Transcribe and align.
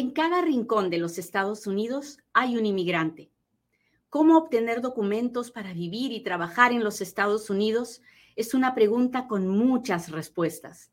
En 0.00 0.12
cada 0.12 0.40
rincón 0.40 0.88
de 0.88 0.96
los 0.96 1.18
Estados 1.18 1.66
Unidos 1.66 2.16
hay 2.32 2.56
un 2.56 2.64
inmigrante. 2.64 3.30
¿Cómo 4.08 4.38
obtener 4.38 4.80
documentos 4.80 5.50
para 5.50 5.74
vivir 5.74 6.10
y 6.12 6.22
trabajar 6.22 6.72
en 6.72 6.82
los 6.82 7.02
Estados 7.02 7.50
Unidos? 7.50 8.00
Es 8.34 8.54
una 8.54 8.74
pregunta 8.74 9.28
con 9.28 9.46
muchas 9.46 10.10
respuestas. 10.10 10.90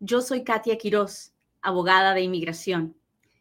Yo 0.00 0.22
soy 0.22 0.44
Katia 0.44 0.78
Quiroz, 0.78 1.34
abogada 1.60 2.14
de 2.14 2.22
inmigración, 2.22 2.96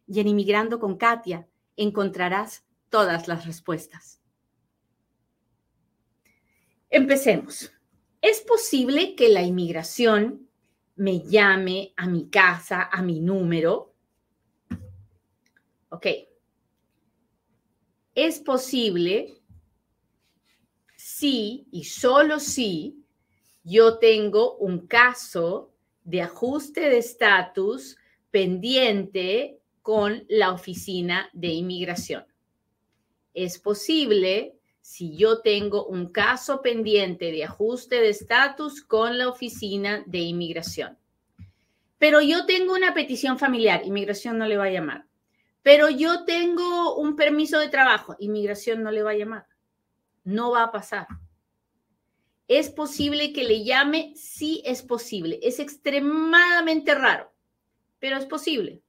y 0.08 0.20
en 0.20 0.28
Inmigrando 0.28 0.78
con 0.78 0.98
Katia 0.98 1.48
encontrarás 1.78 2.66
todas 2.90 3.30
las 3.30 3.46
respuestas. 3.46 4.20
Empecemos. 6.90 7.72
¿Es 8.22 8.42
posible 8.42 9.16
que 9.16 9.30
la 9.30 9.44
inmigración 9.44 10.50
me 10.98 11.22
llame 11.22 11.94
a 11.96 12.08
mi 12.08 12.28
casa, 12.28 12.90
a 12.92 13.02
mi 13.02 13.22
número? 13.22 13.87
Ok. 15.90 16.08
Es 18.16 18.40
posible 18.40 19.42
si 20.96 21.68
y 21.72 21.84
solo 21.84 22.40
si 22.40 23.04
yo 23.64 24.00
tengo 24.00 24.56
un 24.58 24.88
caso 24.88 25.72
de 26.04 26.22
ajuste 26.22 26.90
de 26.90 26.98
estatus 26.98 27.98
pendiente 28.32 29.60
con 29.82 30.26
la 30.30 30.52
oficina 30.52 31.30
de 31.34 31.50
inmigración. 31.50 32.26
Es 33.34 33.60
posible 33.60 34.58
si 34.82 35.16
yo 35.16 35.42
tengo 35.42 35.86
un 35.86 36.12
caso 36.12 36.62
pendiente 36.62 37.32
de 37.32 37.44
ajuste 37.44 37.98
de 37.98 38.10
estatus 38.10 38.82
con 38.82 39.18
la 39.18 39.30
oficina 39.30 40.04
de 40.08 40.20
inmigración. 40.20 40.98
Pero 41.98 42.22
yo 42.22 42.46
tengo 42.46 42.74
una 42.74 42.94
petición 42.94 43.38
familiar, 43.38 43.86
inmigración 43.86 44.38
no 44.38 44.46
le 44.46 44.58
va 44.58 44.66
a 44.66 44.72
llamar. 44.72 45.06
Pero 45.68 45.90
yo 45.90 46.24
tengo 46.24 46.96
un 46.96 47.18
permiso 47.18 47.60
de 47.60 47.68
trabajo, 47.68 48.16
inmigración 48.20 48.84
no 48.84 48.90
le 48.90 49.04
va 49.04 49.12
a 49.12 49.16
llamar. 49.16 49.48
No 50.24 50.52
va 50.52 50.64
a 50.64 50.72
pasar. 50.72 51.08
¿Es 52.48 52.70
posible 52.70 53.34
que 53.34 53.44
le 53.44 53.66
llame? 53.66 54.14
Sí, 54.16 54.64
es 54.66 54.82
posible. 54.82 55.42
Es 55.44 55.60
extremadamente 55.60 56.96
raro, 56.96 57.34
pero 58.00 58.16
es 58.16 58.26
posible. 58.26 58.82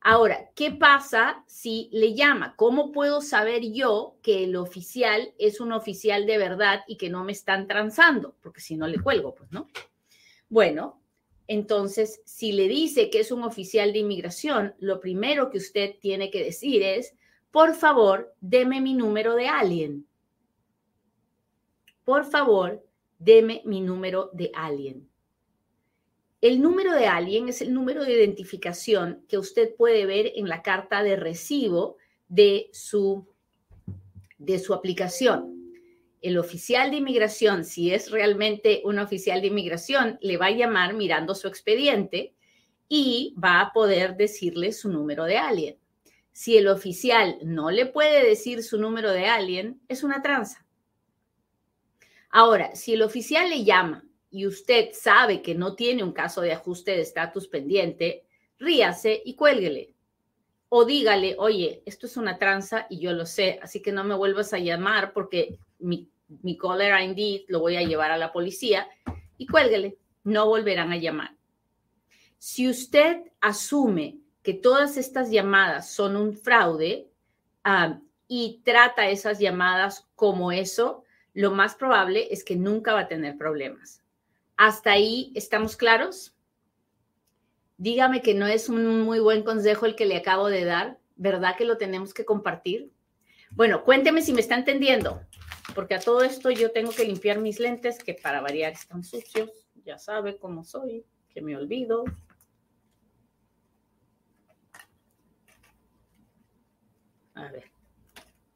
Ahora, 0.00 0.48
¿qué 0.54 0.70
pasa 0.70 1.44
si 1.46 1.90
le 1.92 2.14
llama? 2.14 2.56
¿Cómo 2.56 2.92
puedo 2.92 3.20
saber 3.20 3.70
yo 3.70 4.16
que 4.22 4.44
el 4.44 4.56
oficial 4.56 5.34
es 5.38 5.60
un 5.60 5.70
oficial 5.70 6.24
de 6.24 6.38
verdad 6.38 6.80
y 6.88 6.96
que 6.96 7.10
no 7.10 7.24
me 7.24 7.32
están 7.32 7.66
transando? 7.66 8.38
Porque 8.40 8.62
si 8.62 8.74
no 8.74 8.86
le 8.86 9.00
cuelgo, 9.00 9.34
pues 9.34 9.52
no. 9.52 9.68
Bueno, 10.48 11.02
entonces, 11.50 12.22
si 12.24 12.52
le 12.52 12.68
dice 12.68 13.10
que 13.10 13.18
es 13.18 13.32
un 13.32 13.42
oficial 13.42 13.92
de 13.92 13.98
inmigración, 13.98 14.72
lo 14.78 15.00
primero 15.00 15.50
que 15.50 15.58
usted 15.58 15.96
tiene 15.98 16.30
que 16.30 16.44
decir 16.44 16.80
es, 16.84 17.16
por 17.50 17.74
favor, 17.74 18.32
deme 18.40 18.80
mi 18.80 18.94
número 18.94 19.34
de 19.34 19.48
alien. 19.48 20.06
Por 22.04 22.24
favor, 22.24 22.86
deme 23.18 23.62
mi 23.64 23.80
número 23.80 24.30
de 24.32 24.52
alien. 24.54 25.08
El 26.40 26.62
número 26.62 26.94
de 26.94 27.06
alguien 27.06 27.48
es 27.48 27.62
el 27.62 27.74
número 27.74 28.04
de 28.04 28.12
identificación 28.12 29.24
que 29.26 29.36
usted 29.36 29.74
puede 29.74 30.06
ver 30.06 30.30
en 30.36 30.48
la 30.48 30.62
carta 30.62 31.02
de 31.02 31.16
recibo 31.16 31.96
de 32.28 32.70
su, 32.72 33.26
de 34.38 34.60
su 34.60 34.72
aplicación. 34.72 35.59
El 36.20 36.38
oficial 36.38 36.90
de 36.90 36.98
inmigración, 36.98 37.64
si 37.64 37.94
es 37.94 38.10
realmente 38.10 38.82
un 38.84 38.98
oficial 38.98 39.40
de 39.40 39.46
inmigración, 39.46 40.18
le 40.20 40.36
va 40.36 40.46
a 40.46 40.50
llamar 40.50 40.94
mirando 40.94 41.34
su 41.34 41.48
expediente 41.48 42.34
y 42.88 43.34
va 43.42 43.60
a 43.60 43.72
poder 43.72 44.16
decirle 44.16 44.72
su 44.72 44.90
número 44.90 45.24
de 45.24 45.38
alien. 45.38 45.78
Si 46.32 46.58
el 46.58 46.68
oficial 46.68 47.38
no 47.42 47.70
le 47.70 47.86
puede 47.86 48.26
decir 48.26 48.62
su 48.62 48.78
número 48.78 49.12
de 49.12 49.26
alien, 49.26 49.80
es 49.88 50.02
una 50.02 50.20
tranza. 50.20 50.66
Ahora, 52.30 52.74
si 52.76 52.92
el 52.92 53.02
oficial 53.02 53.48
le 53.48 53.64
llama 53.64 54.04
y 54.30 54.46
usted 54.46 54.90
sabe 54.92 55.42
que 55.42 55.54
no 55.54 55.74
tiene 55.74 56.04
un 56.04 56.12
caso 56.12 56.40
de 56.40 56.52
ajuste 56.52 56.92
de 56.92 57.00
estatus 57.00 57.48
pendiente, 57.48 58.24
ríase 58.58 59.22
y 59.24 59.34
cuélguele. 59.34 59.94
O 60.68 60.84
dígale, 60.84 61.34
oye, 61.38 61.82
esto 61.86 62.06
es 62.06 62.16
una 62.16 62.38
tranza 62.38 62.86
y 62.88 63.00
yo 63.00 63.12
lo 63.12 63.26
sé, 63.26 63.58
así 63.62 63.82
que 63.82 63.90
no 63.90 64.04
me 64.04 64.14
vuelvas 64.14 64.52
a 64.52 64.58
llamar 64.58 65.12
porque 65.12 65.58
mi, 65.80 66.08
mi 66.42 66.56
caller 66.56 67.00
ID 67.00 67.44
lo 67.48 67.60
voy 67.60 67.76
a 67.76 67.82
llevar 67.82 68.10
a 68.10 68.18
la 68.18 68.32
policía 68.32 68.88
y 69.36 69.46
cuélguele. 69.46 69.98
No 70.22 70.46
volverán 70.46 70.92
a 70.92 70.96
llamar. 70.96 71.34
Si 72.38 72.68
usted 72.68 73.22
asume 73.40 74.18
que 74.42 74.54
todas 74.54 74.96
estas 74.96 75.30
llamadas 75.30 75.90
son 75.90 76.16
un 76.16 76.34
fraude 76.34 77.10
y 78.28 78.60
trata 78.64 79.08
esas 79.08 79.38
llamadas 79.38 80.08
como 80.14 80.52
eso, 80.52 81.04
lo 81.34 81.50
más 81.50 81.74
probable 81.74 82.28
es 82.30 82.44
que 82.44 82.56
nunca 82.56 82.94
va 82.94 83.00
a 83.00 83.08
tener 83.08 83.36
problemas. 83.36 84.02
¿Hasta 84.56 84.92
ahí 84.92 85.32
estamos 85.34 85.76
claros? 85.76 86.34
Dígame 87.76 88.22
que 88.22 88.34
no 88.34 88.46
es 88.46 88.68
un 88.68 89.02
muy 89.02 89.20
buen 89.20 89.42
consejo 89.42 89.86
el 89.86 89.96
que 89.96 90.06
le 90.06 90.16
acabo 90.16 90.48
de 90.48 90.64
dar, 90.64 90.98
¿verdad 91.16 91.56
que 91.56 91.64
lo 91.64 91.78
tenemos 91.78 92.12
que 92.12 92.24
compartir? 92.24 92.90
Bueno, 93.50 93.84
cuénteme 93.84 94.22
si 94.22 94.32
me 94.32 94.40
está 94.40 94.54
entendiendo, 94.54 95.22
porque 95.74 95.94
a 95.94 96.00
todo 96.00 96.22
esto 96.22 96.50
yo 96.50 96.72
tengo 96.72 96.90
que 96.90 97.04
limpiar 97.04 97.38
mis 97.38 97.60
lentes 97.60 97.98
que 98.02 98.14
para 98.14 98.40
variar 98.40 98.72
están 98.72 99.04
sucios, 99.04 99.50
ya 99.84 99.98
sabe 99.98 100.38
cómo 100.38 100.64
soy, 100.64 101.04
que 101.32 101.40
me 101.40 101.56
olvido. 101.56 102.04
A 107.34 107.50
ver, 107.50 107.70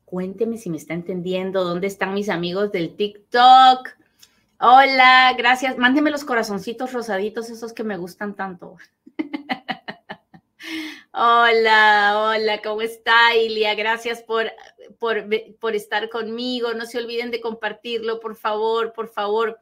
cuénteme 0.04 0.58
si 0.58 0.70
me 0.70 0.76
está 0.76 0.94
entendiendo, 0.94 1.64
¿dónde 1.64 1.86
están 1.86 2.14
mis 2.14 2.28
amigos 2.28 2.72
del 2.72 2.96
TikTok? 2.96 3.88
Hola, 4.60 5.34
gracias. 5.36 5.76
Mándeme 5.78 6.10
los 6.10 6.24
corazoncitos 6.24 6.92
rosaditos, 6.92 7.50
esos 7.50 7.72
que 7.72 7.84
me 7.84 7.96
gustan 7.96 8.34
tanto. 8.34 8.76
hola, 11.14 12.32
hola, 12.34 12.60
¿cómo 12.62 12.82
está 12.82 13.34
Ilia? 13.36 13.74
Gracias 13.74 14.22
por, 14.22 14.50
por, 14.98 15.26
por 15.60 15.74
estar 15.74 16.08
conmigo. 16.08 16.74
No 16.74 16.86
se 16.86 16.98
olviden 16.98 17.30
de 17.30 17.40
compartirlo, 17.40 18.20
por 18.20 18.36
favor, 18.36 18.92
por 18.92 19.08
favor. 19.08 19.60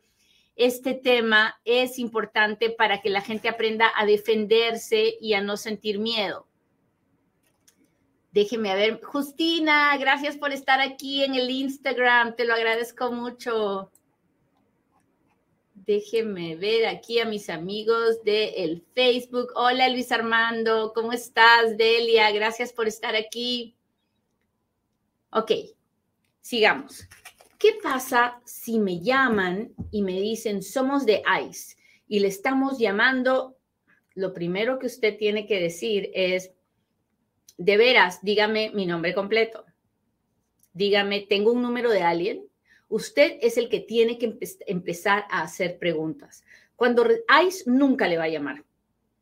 Este 0.56 0.94
tema 0.94 1.60
es 1.64 1.98
importante 1.98 2.70
para 2.70 3.00
que 3.00 3.10
la 3.10 3.20
gente 3.20 3.48
aprenda 3.48 3.91
a 3.96 4.06
defenderse 4.06 5.14
y 5.20 5.34
a 5.34 5.41
no 5.41 5.56
sentir 5.56 5.98
miedo. 5.98 6.46
Déjeme 8.32 8.70
a 8.70 8.74
ver. 8.74 9.00
Justina, 9.02 9.96
gracias 9.98 10.36
por 10.36 10.52
estar 10.52 10.80
aquí 10.80 11.22
en 11.22 11.34
el 11.34 11.50
Instagram. 11.50 12.34
Te 12.34 12.46
lo 12.46 12.54
agradezco 12.54 13.12
mucho. 13.12 13.91
Déjenme 15.84 16.54
ver 16.54 16.87
aquí 16.87 17.19
a 17.19 17.25
mis 17.25 17.50
amigos 17.50 18.22
de 18.22 18.50
el 18.62 18.84
Facebook. 18.94 19.48
Hola 19.56 19.88
Luis 19.88 20.12
Armando, 20.12 20.93
¿cómo 20.94 21.12
estás? 21.12 21.76
Delia, 21.76 22.31
gracias 22.31 22.72
por 22.72 22.87
estar 22.87 23.16
aquí. 23.16 23.75
Ok, 25.32 25.50
sigamos. 26.41 27.09
¿Qué 27.59 27.81
pasa 27.82 28.41
si 28.44 28.78
me 28.78 29.00
llaman 29.00 29.75
y 29.91 30.03
me 30.03 30.21
dicen 30.21 30.62
somos 30.62 31.04
de 31.04 31.25
ICE 31.48 31.76
y 32.06 32.21
le 32.21 32.28
estamos 32.28 32.78
llamando? 32.78 33.56
Lo 34.15 34.32
primero 34.32 34.78
que 34.78 34.87
usted 34.87 35.19
tiene 35.19 35.48
que 35.48 35.59
decir 35.59 36.12
es, 36.15 36.53
de 37.59 37.76
veras, 37.76 38.21
dígame 38.22 38.71
mi 38.72 38.87
nombre 38.87 39.15
completo. 39.15 39.65
Dígame, 40.75 41.22
tengo 41.22 41.50
un 41.50 41.60
número 41.60 41.91
de 41.91 42.03
alguien 42.03 42.51
Usted 42.92 43.38
es 43.41 43.56
el 43.56 43.70
que 43.70 43.80
tiene 43.80 44.19
que 44.19 44.38
empezar 44.66 45.25
a 45.30 45.41
hacer 45.41 45.78
preguntas. 45.78 46.44
Cuando 46.76 47.06
ICE 47.47 47.64
nunca 47.64 48.06
le 48.06 48.19
va 48.19 48.25
a 48.25 48.28
llamar. 48.28 48.66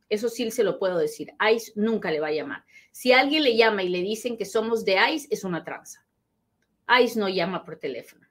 Eso 0.08 0.28
sí 0.28 0.50
se 0.50 0.64
lo 0.64 0.76
puedo 0.80 0.98
decir. 0.98 1.32
ICE 1.38 1.74
nunca 1.76 2.10
le 2.10 2.18
va 2.18 2.26
a 2.26 2.32
llamar. 2.32 2.64
Si 2.90 3.12
alguien 3.12 3.44
le 3.44 3.56
llama 3.56 3.84
y 3.84 3.88
le 3.88 4.02
dicen 4.02 4.36
que 4.36 4.44
somos 4.44 4.84
de 4.84 4.96
ICE, 5.12 5.28
es 5.30 5.44
una 5.44 5.62
tranza. 5.62 6.04
ICE 7.00 7.20
no 7.20 7.28
llama 7.28 7.64
por 7.64 7.76
teléfono. 7.76 8.26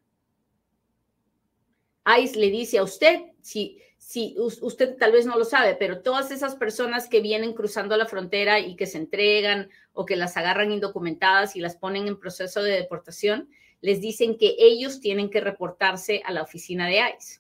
ICE 2.06 2.38
le 2.38 2.52
dice 2.52 2.80
a 2.80 2.84
usted, 2.84 3.22
si, 3.42 3.82
si 3.98 4.36
usted 4.38 4.98
tal 4.98 5.14
vez 5.14 5.26
no 5.26 5.38
lo 5.38 5.46
sabe, 5.46 5.76
pero 5.76 6.02
todas 6.02 6.32
esas 6.32 6.56
personas 6.56 7.08
que 7.08 7.22
vienen 7.22 7.54
cruzando 7.54 7.96
la 7.96 8.08
frontera 8.08 8.60
y 8.60 8.76
que 8.76 8.88
se 8.88 8.98
entregan 8.98 9.70
o 9.94 10.06
que 10.06 10.18
las 10.18 10.36
agarran 10.36 10.74
indocumentadas 10.74 11.56
y 11.56 11.62
las 11.62 11.78
ponen 11.78 12.10
en 12.10 12.20
proceso 12.20 12.62
de 12.62 12.74
deportación, 12.74 13.48
les 13.82 14.02
dicen 14.02 14.38
que 14.38 14.56
ellos 14.60 15.00
tienen 15.00 15.30
que 15.30 15.42
reportarse 15.42 16.22
a 16.26 16.32
la 16.32 16.42
oficina 16.42 16.88
de 16.88 16.98
ICE. 16.98 17.40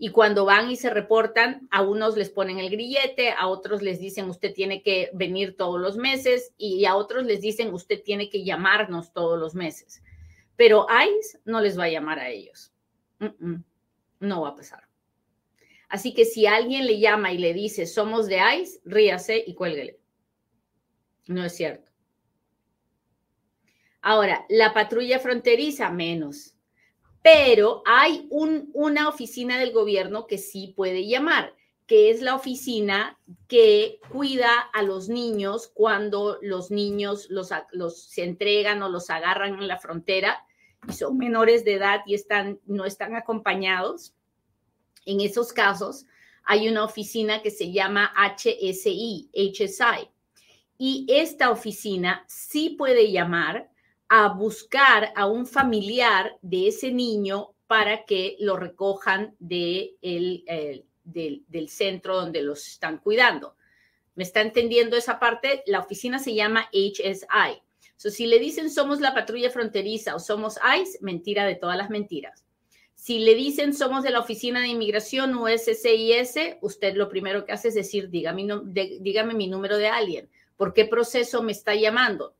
Y 0.00 0.10
cuando 0.10 0.44
van 0.44 0.70
y 0.70 0.76
se 0.76 0.90
reportan, 0.90 1.68
a 1.72 1.82
unos 1.82 2.16
les 2.16 2.30
ponen 2.30 2.58
el 2.60 2.70
grillete, 2.70 3.30
a 3.30 3.48
otros 3.48 3.82
les 3.82 3.98
dicen 3.98 4.30
usted 4.30 4.54
tiene 4.54 4.80
que 4.80 5.10
venir 5.12 5.56
todos 5.56 5.80
los 5.80 5.96
meses 5.96 6.52
y 6.56 6.84
a 6.84 6.94
otros 6.94 7.24
les 7.24 7.40
dicen 7.40 7.74
usted 7.74 8.02
tiene 8.02 8.30
que 8.30 8.44
llamarnos 8.44 9.12
todos 9.12 9.38
los 9.38 9.56
meses. 9.56 10.02
Pero 10.54 10.86
ICE 10.88 11.40
no 11.44 11.60
les 11.60 11.78
va 11.78 11.84
a 11.84 11.90
llamar 11.90 12.20
a 12.20 12.30
ellos. 12.30 12.72
no 14.20 14.42
va 14.42 14.48
a 14.50 14.56
pasar. 14.56 14.84
Así 15.88 16.14
que 16.14 16.24
si 16.24 16.46
alguien 16.46 16.86
le 16.86 17.00
llama 17.00 17.32
y 17.32 17.38
le 17.38 17.52
dice 17.52 17.86
somos 17.86 18.26
de 18.26 18.38
ICE, 18.60 18.80
ríase 18.84 19.42
y 19.44 19.54
cuélguele. 19.54 19.98
No 21.26 21.44
es 21.44 21.56
cierto. 21.56 21.87
Ahora, 24.08 24.46
la 24.48 24.72
patrulla 24.72 25.18
fronteriza, 25.18 25.90
menos. 25.90 26.54
Pero 27.20 27.82
hay 27.84 28.26
una 28.30 29.06
oficina 29.06 29.58
del 29.58 29.70
gobierno 29.70 30.26
que 30.26 30.38
sí 30.38 30.72
puede 30.74 31.06
llamar, 31.06 31.54
que 31.86 32.08
es 32.08 32.22
la 32.22 32.34
oficina 32.34 33.18
que 33.48 34.00
cuida 34.10 34.60
a 34.72 34.82
los 34.82 35.10
niños 35.10 35.70
cuando 35.74 36.38
los 36.40 36.70
niños 36.70 37.28
se 37.94 38.24
entregan 38.24 38.82
o 38.82 38.88
los 38.88 39.10
agarran 39.10 39.58
en 39.58 39.68
la 39.68 39.76
frontera 39.76 40.42
y 40.88 40.94
son 40.94 41.18
menores 41.18 41.66
de 41.66 41.74
edad 41.74 42.00
y 42.06 42.16
no 42.64 42.86
están 42.86 43.14
acompañados. 43.14 44.14
En 45.04 45.20
esos 45.20 45.52
casos, 45.52 46.06
hay 46.44 46.66
una 46.66 46.82
oficina 46.82 47.42
que 47.42 47.50
se 47.50 47.72
llama 47.72 48.14
HSI, 48.16 49.28
HSI. 49.34 50.08
Y 50.78 51.04
esta 51.10 51.50
oficina 51.50 52.24
sí 52.26 52.70
puede 52.70 53.12
llamar 53.12 53.68
a 54.08 54.28
buscar 54.28 55.12
a 55.14 55.26
un 55.26 55.46
familiar 55.46 56.38
de 56.42 56.68
ese 56.68 56.90
niño 56.90 57.54
para 57.66 58.04
que 58.04 58.36
lo 58.40 58.56
recojan 58.56 59.34
de 59.38 59.96
el, 60.00 60.44
del, 61.04 61.44
del 61.48 61.68
centro 61.68 62.16
donde 62.16 62.42
los 62.42 62.66
están 62.66 62.98
cuidando. 62.98 63.56
¿Me 64.14 64.24
está 64.24 64.40
entendiendo 64.40 64.96
esa 64.96 65.18
parte? 65.18 65.62
La 65.66 65.80
oficina 65.80 66.18
se 66.18 66.34
llama 66.34 66.68
HSI. 66.72 67.62
So, 67.96 68.10
si 68.10 68.26
le 68.26 68.38
dicen 68.38 68.70
somos 68.70 69.00
la 69.00 69.12
patrulla 69.12 69.50
fronteriza 69.50 70.14
o 70.14 70.20
somos 70.20 70.58
ICE, 70.80 70.98
mentira 71.02 71.44
de 71.44 71.56
todas 71.56 71.76
las 71.76 71.90
mentiras. 71.90 72.44
Si 72.94 73.20
le 73.20 73.36
dicen 73.36 73.74
somos 73.74 74.02
de 74.02 74.10
la 74.10 74.18
Oficina 74.18 74.60
de 74.60 74.66
Inmigración 74.68 75.32
USCIS, 75.36 76.56
usted 76.60 76.96
lo 76.96 77.08
primero 77.08 77.44
que 77.44 77.52
hace 77.52 77.68
es 77.68 77.74
decir, 77.74 78.10
dígame, 78.10 78.46
dígame 79.00 79.34
mi 79.34 79.46
número 79.46 79.78
de 79.78 79.86
alguien. 79.86 80.28
¿Por 80.56 80.74
qué 80.74 80.84
proceso 80.84 81.40
me 81.40 81.52
está 81.52 81.76
llamando? 81.76 82.34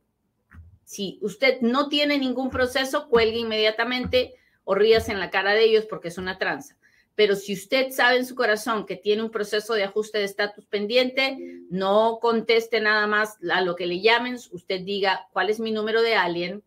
Si 0.89 1.19
usted 1.21 1.61
no 1.61 1.87
tiene 1.87 2.17
ningún 2.17 2.49
proceso, 2.49 3.09
cuelgue 3.09 3.37
inmediatamente 3.37 4.33
o 4.63 4.73
ríase 4.73 5.11
en 5.11 5.19
la 5.19 5.29
cara 5.29 5.53
de 5.53 5.63
ellos 5.65 5.85
porque 5.85 6.07
es 6.07 6.17
una 6.17 6.39
tranza. 6.39 6.77
Pero 7.13 7.35
si 7.35 7.53
usted 7.53 7.91
sabe 7.91 8.17
en 8.17 8.25
su 8.25 8.33
corazón 8.33 8.87
que 8.87 8.95
tiene 8.95 9.21
un 9.21 9.29
proceso 9.29 9.75
de 9.75 9.83
ajuste 9.83 10.17
de 10.17 10.23
estatus 10.23 10.65
pendiente, 10.65 11.37
no 11.69 12.17
conteste 12.19 12.81
nada 12.81 13.05
más 13.05 13.37
a 13.51 13.61
lo 13.61 13.75
que 13.75 13.85
le 13.85 14.01
llamen. 14.01 14.37
Usted 14.51 14.81
diga 14.81 15.27
cuál 15.31 15.51
es 15.51 15.59
mi 15.59 15.71
número 15.71 16.01
de 16.01 16.15
alguien, 16.15 16.63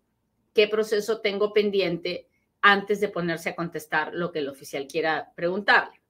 qué 0.55 0.69
proceso 0.69 1.21
tengo 1.21 1.53
pendiente 1.53 2.29
antes 2.61 3.01
de 3.01 3.09
ponerse 3.09 3.49
a 3.49 3.57
contestar 3.57 4.15
lo 4.15 4.31
que 4.31 4.39
el 4.39 4.49
oficial 4.49 4.87
quiera 4.87 5.33
preguntarle 5.35 6.02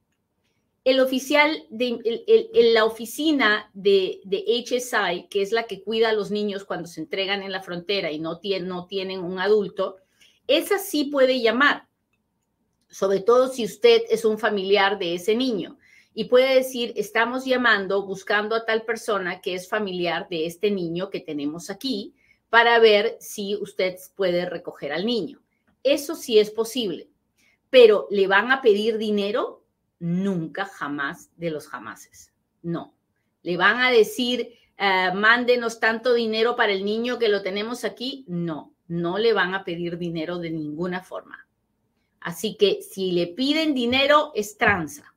el 0.84 1.00
oficial 1.00 1.64
de 1.70 2.50
la 2.75 2.84
oficina 2.84 3.70
de, 3.73 4.20
HSI, 4.26 5.29
que 5.31 5.43
es 5.43 5.52
la 5.52 5.64
que 5.64 5.82
cuida 5.82 6.11
a 6.11 6.12
los 6.12 6.31
niños 6.31 6.64
cuando 6.64 6.88
se 6.88 7.00
entregan 7.00 7.43
en 7.43 7.52
la 7.52 7.62
frontera 7.62 8.11
y 8.11 8.19
no, 8.19 8.40
no 8.62 8.87
tienen 8.87 9.20
un 9.20 9.38
adulto, 9.38 9.96
esa 10.49 10.79
sí 10.79 11.05
puede 11.05 11.40
llamar, 11.40 11.87
sobre 12.90 13.20
todo 13.20 13.49
si 13.49 13.64
usted 13.64 14.02
es 14.11 14.25
un 14.25 14.38
familiar 14.38 14.99
de 14.99 15.14
ese 15.14 15.37
niño. 15.37 15.79
Y 16.14 16.25
puede 16.25 16.56
decir, 16.56 16.93
estamos 16.96 17.46
llamando, 17.46 18.05
buscando 18.05 18.55
a 18.55 18.67
tal 18.67 18.82
persona 18.82 19.40
que 19.40 19.55
es 19.55 19.69
familiar 19.69 20.29
de 20.29 20.46
este 20.46 20.70
niño 20.70 21.08
que 21.08 21.20
tenemos 21.20 21.70
aquí, 21.70 22.14
para 22.50 22.79
ver 22.81 23.17
si 23.19 23.56
usted 23.56 23.96
puede 24.14 24.44
recoger 24.44 24.93
al 24.93 25.06
niño. 25.06 25.40
Eso 25.84 26.14
sí 26.14 26.38
es 26.38 26.50
posible, 26.50 27.08
pero 27.70 28.06
¿le 28.11 28.26
van 28.26 28.52
a 28.52 28.61
pedir 28.61 28.99
dinero? 28.99 29.61
Nunca, 30.02 30.64
jamás 30.64 31.31
de 31.37 31.50
los 31.50 31.69
jamases. 31.69 32.32
No. 32.60 32.93
¿Le 33.43 33.56
van 33.56 33.81
a 33.81 33.90
decir, 33.90 34.58
uh, 34.78 35.14
mándenos 35.16 35.78
tanto 35.78 36.12
dinero 36.12 36.56
para 36.56 36.72
el 36.72 36.84
niño 36.84 37.20
que 37.20 37.28
lo 37.28 37.43
tenemos 37.43 37.84
aquí? 37.84 38.25
No, 38.26 38.75
no 38.88 39.19
le 39.19 39.32
van 39.32 39.54
a 39.54 39.64
pedir 39.64 39.99
dinero 39.99 40.38
de 40.38 40.50
ninguna 40.50 41.02
forma. 41.02 41.46
Así 42.20 42.56
que 42.56 42.82
si 42.82 43.12
le 43.12 43.28
piden 43.28 43.75
dinero, 43.75 44.32
es 44.34 44.58
tranza. 44.58 45.14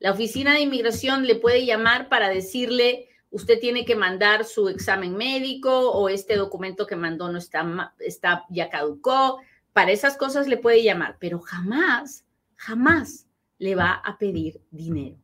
La 0.00 0.10
oficina 0.10 0.54
de 0.54 0.62
inmigración 0.62 1.24
le 1.24 1.36
puede 1.36 1.64
llamar 1.64 2.08
para 2.08 2.28
decirle, 2.28 3.08
usted 3.30 3.60
tiene 3.60 3.84
que 3.84 3.94
mandar 3.94 4.44
su 4.44 4.68
examen 4.68 5.16
médico 5.16 5.92
o 5.92 6.08
este 6.08 6.34
documento 6.34 6.88
que 6.88 6.96
mandó 6.96 7.30
no 7.30 7.38
está, 7.38 7.94
está 8.00 8.46
ya 8.50 8.68
caducó. 8.68 9.38
Para 9.72 9.92
esas 9.92 10.16
cosas 10.16 10.48
le 10.48 10.56
puede 10.56 10.82
llamar, 10.82 11.18
pero 11.20 11.38
jamás, 11.38 12.24
jamás 12.56 13.26
le 13.62 13.76
va 13.76 13.92
a 13.92 14.18
pedir 14.18 14.60
dinero. 14.72 15.16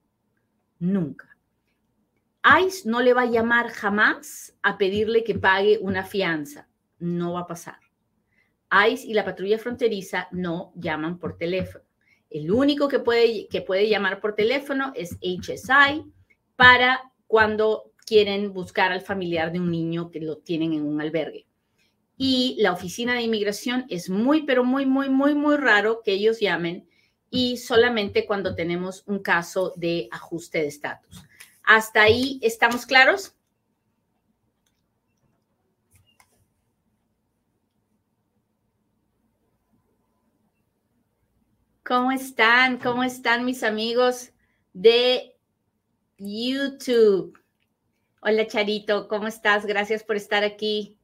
Nunca. 0.79 1.37
ICE 2.65 2.89
no 2.89 3.03
le 3.03 3.13
va 3.13 3.23
a 3.23 3.31
llamar 3.31 3.69
jamás 3.71 4.57
a 4.63 4.79
pedirle 4.79 5.25
que 5.25 5.35
pague 5.35 5.81
una 5.81 6.05
fianza. 6.05 6.69
No 7.01 7.33
va 7.33 7.41
a 7.41 7.47
pasar. 7.49 7.81
ICE 8.71 9.09
y 9.09 9.15
la 9.15 9.25
patrulla 9.25 9.59
fronteriza 9.59 10.29
no 10.31 10.73
llaman 10.77 11.19
por 11.19 11.37
teléfono. 11.37 11.85
El 12.31 12.53
único 12.53 12.87
que 12.87 13.01
puede, 13.01 13.49
que 13.49 13.61
puede 13.61 13.89
llamar 13.89 14.21
por 14.21 14.37
teléfono 14.37 14.93
es 14.95 15.19
HSI 15.21 16.05
para 16.55 17.13
cuando 17.27 17.93
quieren 18.07 18.53
buscar 18.53 18.93
al 18.93 19.01
familiar 19.01 19.51
de 19.51 19.59
un 19.59 19.73
niño 19.73 20.13
que 20.13 20.21
lo 20.21 20.39
tienen 20.39 20.75
en 20.75 20.87
un 20.87 21.01
albergue. 21.01 21.49
Y 22.17 22.57
la 22.61 22.73
oficina 22.73 23.15
de 23.15 23.23
inmigración 23.23 23.85
es 23.89 24.09
muy, 24.09 24.45
pero 24.45 24.63
muy, 24.63 24.87
muy, 24.87 25.09
muy, 25.09 25.35
muy 25.35 25.57
raro 25.57 26.03
que 26.05 26.13
ellos 26.13 26.39
llamen 26.39 26.88
y 27.31 27.57
solamente 27.59 28.27
cuando 28.27 28.55
tenemos 28.55 29.03
un 29.07 29.21
caso 29.21 29.73
de 29.77 30.09
ajuste 30.11 30.59
de 30.59 30.69
estatus. 30.69 31.23
¿Hasta 31.63 32.03
ahí 32.03 32.39
estamos 32.43 32.87
claros? 32.87 33.35
¿Cómo 41.85 42.13
están? 42.13 42.79
¿Cómo 42.79 43.03
están 43.03 43.47
mis 43.47 43.63
amigos 43.63 44.33
de 44.75 45.35
YouTube? 46.19 47.39
Hola 48.21 48.47
Charito, 48.47 49.09
¿cómo 49.09 49.27
estás? 49.27 49.65
Gracias 49.65 50.05
por 50.05 50.17
estar 50.17 50.45
aquí. 50.45 50.98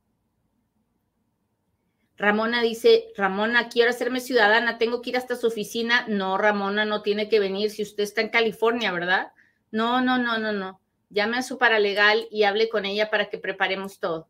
Ramona 2.16 2.62
dice, 2.62 3.12
Ramona, 3.16 3.68
quiero 3.68 3.90
hacerme 3.90 4.20
ciudadana, 4.20 4.78
tengo 4.78 5.02
que 5.02 5.10
ir 5.10 5.16
hasta 5.16 5.36
su 5.36 5.48
oficina. 5.48 6.06
No, 6.08 6.38
Ramona, 6.38 6.84
no 6.84 7.02
tiene 7.02 7.28
que 7.28 7.40
venir 7.40 7.70
si 7.70 7.82
usted 7.82 8.04
está 8.04 8.20
en 8.20 8.28
California, 8.28 8.92
¿verdad? 8.92 9.32
No, 9.70 10.00
no, 10.00 10.18
no, 10.18 10.38
no, 10.38 10.52
no. 10.52 10.80
Llame 11.10 11.38
a 11.38 11.42
su 11.42 11.58
paralegal 11.58 12.26
y 12.30 12.44
hable 12.44 12.68
con 12.68 12.84
ella 12.84 13.10
para 13.10 13.28
que 13.28 13.38
preparemos 13.38 13.98
todo. 13.98 14.28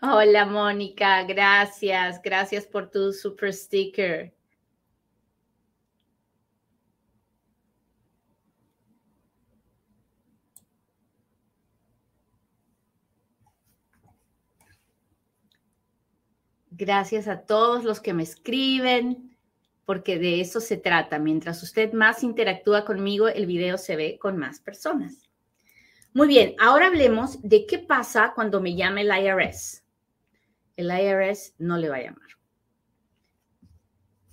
Hola, 0.00 0.46
Mónica, 0.46 1.22
gracias, 1.22 2.20
gracias 2.20 2.66
por 2.66 2.90
tu 2.90 3.12
super 3.12 3.52
sticker. 3.52 4.34
Gracias 16.74 17.28
a 17.28 17.42
todos 17.42 17.84
los 17.84 18.00
que 18.00 18.14
me 18.14 18.22
escriben, 18.22 19.36
porque 19.84 20.18
de 20.18 20.40
eso 20.40 20.58
se 20.58 20.78
trata. 20.78 21.18
Mientras 21.18 21.62
usted 21.62 21.92
más 21.92 22.22
interactúa 22.22 22.86
conmigo, 22.86 23.28
el 23.28 23.44
video 23.44 23.76
se 23.76 23.94
ve 23.94 24.18
con 24.18 24.38
más 24.38 24.58
personas. 24.58 25.28
Muy 26.14 26.28
bien, 26.28 26.54
ahora 26.58 26.86
hablemos 26.86 27.42
de 27.42 27.66
qué 27.66 27.78
pasa 27.78 28.32
cuando 28.34 28.62
me 28.62 28.74
llame 28.74 29.02
el 29.02 29.10
IRS. 29.10 29.84
El 30.76 30.90
IRS 30.90 31.54
no 31.58 31.76
le 31.76 31.90
va 31.90 31.96
a 31.96 32.02
llamar. 32.04 32.30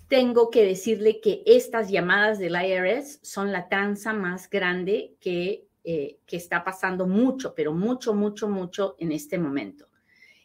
Tengo 0.08 0.50
que 0.50 0.64
decirle 0.64 1.20
que 1.20 1.44
estas 1.46 1.90
llamadas 1.90 2.40
del 2.40 2.56
IRS 2.56 3.20
son 3.22 3.52
la 3.52 3.68
tranza 3.68 4.14
más 4.14 4.50
grande 4.50 5.18
que, 5.20 5.68
eh, 5.84 6.20
que 6.26 6.38
está 6.38 6.64
pasando 6.64 7.06
mucho, 7.06 7.54
pero 7.54 7.74
mucho, 7.74 8.14
mucho, 8.14 8.48
mucho 8.48 8.96
en 8.98 9.12
este 9.12 9.38
momento. 9.38 9.89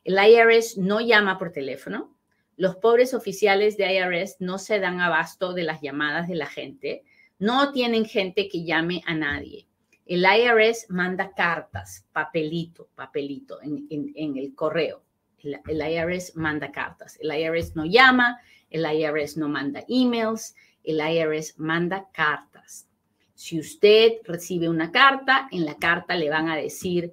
El 0.04 0.18
IRS 0.18 0.76
no 0.78 1.00
llama 1.00 1.38
por 1.38 1.50
teléfono. 1.50 2.14
Los 2.56 2.76
pobres 2.76 3.14
oficiales 3.14 3.76
de 3.76 3.94
IRS 3.94 4.36
no 4.38 4.58
se 4.58 4.78
dan 4.78 5.00
abasto 5.00 5.54
de 5.54 5.64
las 5.64 5.80
llamadas 5.80 6.28
de 6.28 6.36
la 6.36 6.46
gente. 6.46 7.02
No 7.38 7.72
tienen 7.72 8.04
gente 8.04 8.48
que 8.48 8.64
llame 8.64 9.02
a 9.06 9.14
nadie. 9.14 9.66
El 10.06 10.24
IRS 10.24 10.86
manda 10.90 11.32
cartas, 11.32 12.06
papelito, 12.12 12.90
papelito 12.94 13.58
en, 13.62 14.36
el 14.36 14.54
correo. 14.54 15.02
El, 15.38 15.60
IRS 15.66 16.36
manda 16.36 16.70
cartas. 16.70 17.18
El 17.20 17.34
IRS 17.34 17.74
no 17.74 17.86
llama, 17.86 18.38
el 18.70 18.84
IRS 18.84 19.38
no 19.38 19.48
manda 19.48 19.84
emails, 19.88 20.54
el 20.84 21.00
IRS 21.00 21.58
manda 21.58 22.08
cartas. 22.12 22.86
Si 23.34 23.58
usted 23.58 24.18
recibe 24.24 24.68
una 24.68 24.92
carta, 24.92 25.48
en 25.50 25.64
la 25.64 25.76
carta 25.76 26.14
le 26.14 26.28
van 26.30 26.48
a 26.48 26.56
decir, 26.56 27.12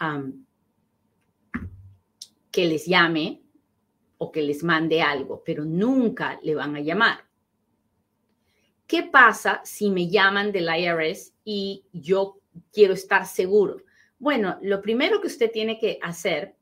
um, 0.00 0.45
que 2.56 2.64
les 2.64 2.86
llame 2.86 3.42
o 4.16 4.32
que 4.32 4.40
les 4.40 4.64
mande 4.64 5.02
algo, 5.02 5.42
pero 5.44 5.66
nunca 5.66 6.40
le 6.42 6.54
van 6.54 6.74
a 6.74 6.80
llamar. 6.80 7.18
¿Qué 8.86 9.02
pasa 9.02 9.60
si 9.62 9.90
me 9.90 10.08
llaman 10.08 10.52
del 10.52 10.70
IRS 10.74 11.34
y 11.44 11.84
yo 11.92 12.40
quiero 12.72 12.94
estar 12.94 13.26
seguro? 13.26 13.82
Bueno, 14.18 14.56
lo 14.62 14.80
primero 14.80 15.20
que 15.20 15.26
usted 15.26 15.50
tiene 15.50 15.78
que 15.78 15.98
hacer 16.00 16.56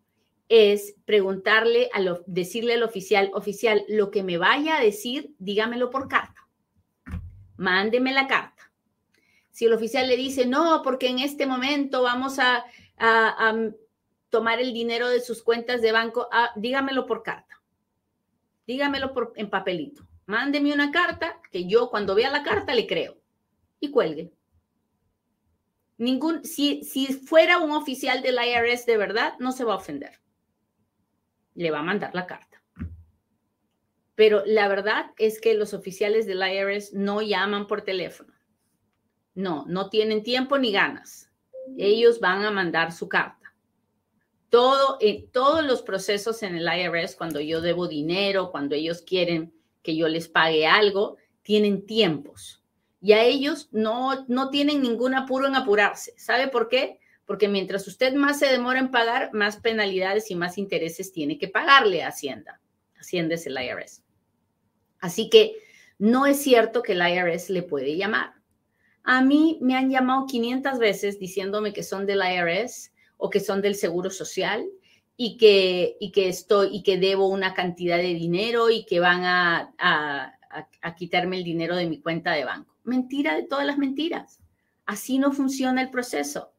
es 0.48 0.96
preguntarle, 1.04 1.88
a 1.94 2.00
decirle 2.26 2.74
al 2.74 2.82
oficial, 2.82 3.30
oficial, 3.32 3.84
lo 3.88 4.10
que 4.10 4.24
me 4.24 4.36
vaya 4.36 4.78
a 4.78 4.82
decir, 4.82 5.32
dígamelo 5.38 5.90
por 5.90 6.08
carta. 6.08 6.48
Mándeme 7.56 8.12
la 8.12 8.26
carta. 8.26 8.72
Si 9.52 9.66
el 9.66 9.72
oficial 9.72 10.08
le 10.08 10.16
dice, 10.16 10.44
no, 10.44 10.80
porque 10.82 11.06
en 11.06 11.20
este 11.20 11.46
momento 11.46 12.02
vamos 12.02 12.40
a, 12.40 12.64
tomar 14.34 14.60
el 14.60 14.72
dinero 14.72 15.08
de 15.10 15.20
sus 15.20 15.44
cuentas 15.44 15.80
de 15.80 15.92
banco, 15.92 16.28
ah, 16.32 16.50
dígamelo 16.56 17.06
por 17.06 17.22
carta. 17.22 17.62
Dígamelo 18.66 19.12
por, 19.12 19.32
en 19.36 19.48
papelito. 19.48 20.08
Mándeme 20.26 20.74
una 20.74 20.90
carta 20.90 21.40
que 21.52 21.68
yo 21.68 21.88
cuando 21.88 22.16
vea 22.16 22.32
la 22.32 22.42
carta 22.42 22.74
le 22.74 22.88
creo 22.88 23.16
y 23.78 23.92
cuelgue. 23.92 24.32
Ningún, 25.98 26.44
si, 26.44 26.82
si 26.82 27.06
fuera 27.12 27.58
un 27.58 27.70
oficial 27.70 28.22
del 28.22 28.38
IRS 28.44 28.86
de 28.86 28.96
verdad, 28.96 29.34
no 29.38 29.52
se 29.52 29.62
va 29.62 29.74
a 29.74 29.76
ofender. 29.76 30.18
Le 31.54 31.70
va 31.70 31.78
a 31.78 31.84
mandar 31.84 32.12
la 32.12 32.26
carta. 32.26 32.60
Pero 34.16 34.42
la 34.46 34.66
verdad 34.66 35.12
es 35.16 35.40
que 35.40 35.54
los 35.54 35.74
oficiales 35.74 36.26
del 36.26 36.42
IRS 36.42 36.92
no 36.92 37.22
llaman 37.22 37.68
por 37.68 37.82
teléfono. 37.82 38.34
No, 39.36 39.64
no 39.68 39.90
tienen 39.90 40.24
tiempo 40.24 40.58
ni 40.58 40.72
ganas. 40.72 41.30
Ellos 41.78 42.18
van 42.18 42.42
a 42.44 42.50
mandar 42.50 42.90
su 42.90 43.08
carta. 43.08 43.43
Todo, 44.54 44.98
en 45.00 45.28
todos 45.32 45.64
los 45.64 45.82
procesos 45.82 46.44
en 46.44 46.54
el 46.54 46.68
IRS, 46.68 47.16
cuando 47.16 47.40
yo 47.40 47.60
debo 47.60 47.88
dinero, 47.88 48.52
cuando 48.52 48.76
ellos 48.76 49.02
quieren 49.02 49.52
que 49.82 49.96
yo 49.96 50.06
les 50.06 50.28
pague 50.28 50.64
algo, 50.64 51.16
tienen 51.42 51.86
tiempos. 51.86 52.62
Y 53.00 53.14
a 53.14 53.24
ellos 53.24 53.68
no, 53.72 54.24
no 54.28 54.50
tienen 54.50 54.80
ningún 54.80 55.16
apuro 55.16 55.48
en 55.48 55.56
apurarse. 55.56 56.14
¿Sabe 56.16 56.46
por 56.46 56.68
qué? 56.68 57.00
Porque 57.26 57.48
mientras 57.48 57.88
usted 57.88 58.14
más 58.14 58.38
se 58.38 58.46
demora 58.46 58.78
en 58.78 58.92
pagar, 58.92 59.30
más 59.32 59.56
penalidades 59.56 60.30
y 60.30 60.36
más 60.36 60.56
intereses 60.56 61.10
tiene 61.10 61.36
que 61.36 61.48
pagarle 61.48 62.04
a 62.04 62.10
Hacienda. 62.10 62.60
Hacienda 62.96 63.34
es 63.34 63.48
el 63.48 63.58
IRS. 63.60 64.04
Así 65.00 65.30
que 65.30 65.56
no 65.98 66.26
es 66.26 66.40
cierto 66.40 66.80
que 66.80 66.92
el 66.92 67.02
IRS 67.02 67.50
le 67.50 67.64
puede 67.64 67.96
llamar. 67.96 68.34
A 69.02 69.20
mí 69.20 69.58
me 69.60 69.74
han 69.74 69.90
llamado 69.90 70.26
500 70.26 70.78
veces 70.78 71.18
diciéndome 71.18 71.72
que 71.72 71.82
son 71.82 72.06
del 72.06 72.20
IRS 72.22 72.93
o 73.16 73.30
que 73.30 73.40
son 73.40 73.62
del 73.62 73.74
Seguro 73.74 74.10
Social 74.10 74.66
y 75.16 75.36
que, 75.36 75.96
y 76.00 76.10
que 76.10 76.28
estoy 76.28 76.68
y 76.72 76.82
que 76.82 76.98
debo 76.98 77.28
una 77.28 77.54
cantidad 77.54 77.98
de 77.98 78.14
dinero 78.14 78.70
y 78.70 78.84
que 78.84 79.00
van 79.00 79.24
a, 79.24 79.74
a, 79.78 80.94
quitarme 80.96 81.38
el 81.38 81.44
dinero 81.44 81.76
de 81.76 81.86
mi 81.86 82.00
cuenta 82.00 82.32
de 82.32 82.44
banco. 82.44 82.76
Mentira 82.84 83.34
de 83.34 83.42
todas 83.44 83.66
las 83.66 83.78
mentiras. 83.78 84.40
Así 84.86 85.18
no 85.18 85.32
funciona 85.32 85.82
el 85.82 85.90
proceso. 85.90 86.52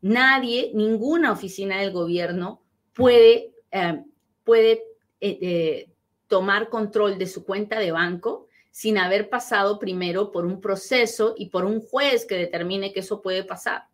Nadie, 0.00 0.70
ninguna 0.74 1.32
oficina 1.32 1.80
del 1.80 1.92
gobierno 1.92 2.62
puede, 2.94 3.52
eh, 3.70 4.02
puede 4.44 4.82
eh, 5.20 5.38
eh, 5.40 5.90
tomar 6.28 6.68
control 6.68 7.18
de 7.18 7.26
su 7.26 7.44
cuenta 7.44 7.78
de 7.78 7.92
banco 7.92 8.46
sin 8.70 8.98
haber 8.98 9.28
pasado 9.28 9.78
primero 9.78 10.30
por 10.30 10.46
un 10.46 10.60
proceso 10.60 11.34
y 11.36 11.48
por 11.48 11.64
un 11.64 11.80
juez 11.80 12.24
que 12.24 12.36
determine 12.36 12.92
que 12.92 13.00
eso 13.00 13.20
puede 13.20 13.42
pasar. 13.44 13.89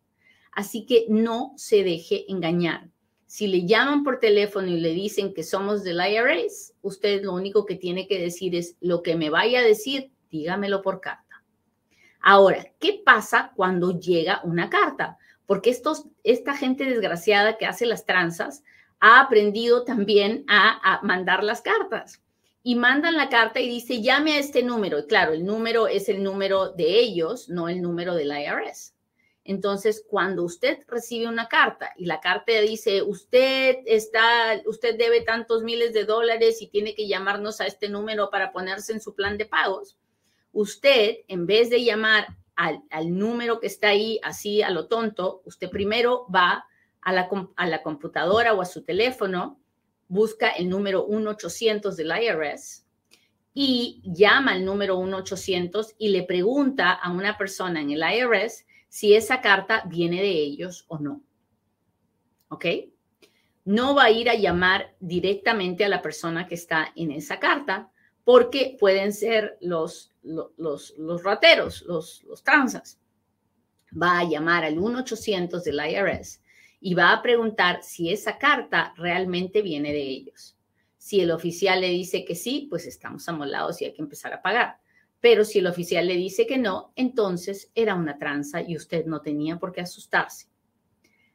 Así 0.56 0.86
que 0.86 1.04
no 1.10 1.52
se 1.56 1.84
deje 1.84 2.24
engañar. 2.32 2.88
Si 3.26 3.46
le 3.46 3.66
llaman 3.66 4.02
por 4.02 4.20
teléfono 4.20 4.68
y 4.68 4.80
le 4.80 4.94
dicen 4.94 5.34
que 5.34 5.42
somos 5.42 5.84
del 5.84 6.00
IRS, 6.00 6.72
usted 6.80 7.22
lo 7.22 7.34
único 7.34 7.66
que 7.66 7.74
tiene 7.74 8.08
que 8.08 8.18
decir 8.18 8.56
es 8.56 8.74
lo 8.80 9.02
que 9.02 9.16
me 9.16 9.28
vaya 9.28 9.60
a 9.60 9.64
decir, 9.64 10.12
dígamelo 10.30 10.80
por 10.80 11.02
carta. 11.02 11.44
Ahora, 12.22 12.72
¿qué 12.80 13.02
pasa 13.04 13.52
cuando 13.54 14.00
llega 14.00 14.40
una 14.44 14.70
carta? 14.70 15.18
Porque 15.44 15.68
estos, 15.68 16.06
esta 16.24 16.56
gente 16.56 16.86
desgraciada 16.86 17.58
que 17.58 17.66
hace 17.66 17.84
las 17.84 18.06
tranzas 18.06 18.64
ha 18.98 19.20
aprendido 19.20 19.84
también 19.84 20.46
a, 20.48 20.94
a 20.94 21.02
mandar 21.02 21.44
las 21.44 21.60
cartas 21.60 22.22
y 22.62 22.76
mandan 22.76 23.14
la 23.14 23.28
carta 23.28 23.60
y 23.60 23.68
dice, 23.68 24.00
llame 24.00 24.32
a 24.32 24.38
este 24.38 24.62
número. 24.62 25.00
Y 25.00 25.06
claro, 25.06 25.34
el 25.34 25.44
número 25.44 25.86
es 25.86 26.08
el 26.08 26.22
número 26.22 26.70
de 26.70 26.98
ellos, 26.98 27.50
no 27.50 27.68
el 27.68 27.82
número 27.82 28.14
del 28.14 28.28
IRS. 28.28 28.95
Entonces, 29.48 30.04
cuando 30.08 30.42
usted 30.42 30.80
recibe 30.88 31.28
una 31.28 31.48
carta 31.48 31.92
y 31.96 32.06
la 32.06 32.20
carta 32.20 32.52
dice, 32.60 33.02
usted 33.02 33.76
está, 33.86 34.60
usted 34.66 34.98
debe 34.98 35.20
tantos 35.20 35.62
miles 35.62 35.92
de 35.92 36.04
dólares 36.04 36.60
y 36.60 36.66
tiene 36.66 36.96
que 36.96 37.06
llamarnos 37.06 37.60
a 37.60 37.66
este 37.66 37.88
número 37.88 38.28
para 38.28 38.52
ponerse 38.52 38.92
en 38.92 39.00
su 39.00 39.14
plan 39.14 39.38
de 39.38 39.46
pagos, 39.46 39.96
usted, 40.52 41.18
en 41.28 41.46
vez 41.46 41.70
de 41.70 41.84
llamar 41.84 42.26
al, 42.56 42.82
número 43.16 43.60
que 43.60 43.68
está 43.68 43.90
ahí 43.90 44.18
así 44.24 44.62
a 44.62 44.70
lo 44.70 44.88
tonto, 44.88 45.42
usted 45.44 45.70
primero 45.70 46.26
va 46.34 46.66
a 47.00 47.12
la, 47.12 47.28
a 47.56 47.66
la 47.68 47.82
computadora 47.82 48.52
o 48.52 48.60
a 48.60 48.64
su 48.64 48.82
teléfono, 48.82 49.60
busca 50.08 50.50
el 50.50 50.68
número 50.68 51.06
1800 51.06 51.96
del 51.96 52.10
IRS 52.20 52.84
y 53.54 54.02
llama 54.04 54.52
al 54.52 54.64
número 54.64 55.00
1800 55.00 55.94
y 55.98 56.08
le 56.08 56.24
pregunta 56.24 56.90
a 56.90 57.12
una 57.12 57.38
persona 57.38 57.80
en 57.80 57.90
el 57.90 58.02
IRS 58.02 58.65
si 58.96 59.14
esa 59.14 59.42
carta 59.42 59.82
viene 59.84 60.22
de 60.22 60.30
ellos 60.30 60.86
o 60.88 60.98
no. 60.98 61.20
¿Ok? 62.48 62.64
No 63.66 63.94
va 63.94 64.04
a 64.04 64.10
ir 64.10 64.30
a 64.30 64.34
llamar 64.36 64.96
directamente 65.00 65.84
a 65.84 65.90
la 65.90 66.00
persona 66.00 66.46
que 66.46 66.54
está 66.54 66.94
en 66.96 67.10
esa 67.10 67.38
carta 67.38 67.90
porque 68.24 68.74
pueden 68.80 69.12
ser 69.12 69.58
los, 69.60 70.14
los, 70.22 70.94
los, 70.96 71.22
rateros, 71.22 71.82
los, 71.82 72.24
los. 72.24 72.42
Va 74.02 74.20
a 74.20 74.24
llamar 74.24 74.64
al 74.64 74.78
1-800 74.78 75.62
del 75.62 75.78
IRS 75.78 76.42
y 76.80 76.94
va 76.94 77.12
a 77.12 77.20
preguntar 77.20 77.82
si 77.82 78.10
esa 78.10 78.38
carta 78.38 78.94
realmente 78.96 79.60
viene 79.60 79.92
de 79.92 80.04
ellos. 80.04 80.56
Si 80.96 81.20
el 81.20 81.32
oficial 81.32 81.82
le 81.82 81.90
dice 81.90 82.24
que 82.24 82.34
sí, 82.34 82.66
pues 82.70 82.86
estamos 82.86 83.28
amolados 83.28 83.82
y 83.82 83.84
hay 83.84 83.92
que 83.92 84.00
empezar 84.00 84.32
a 84.32 84.40
pagar. 84.40 84.80
Pero 85.28 85.44
si 85.44 85.58
el 85.58 85.66
oficial 85.66 86.06
le 86.06 86.14
dice 86.14 86.46
que 86.46 86.56
no, 86.56 86.92
entonces 86.94 87.72
era 87.74 87.96
una 87.96 88.16
tranza 88.16 88.62
y 88.62 88.76
usted 88.76 89.06
no 89.06 89.22
tenía 89.22 89.58
por 89.58 89.72
qué 89.72 89.80
asustarse. 89.80 90.46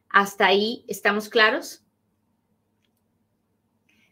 ¿Hasta 0.07 0.45
ahí 0.45 0.85
estamos 0.87 1.27
claros? 1.27 1.83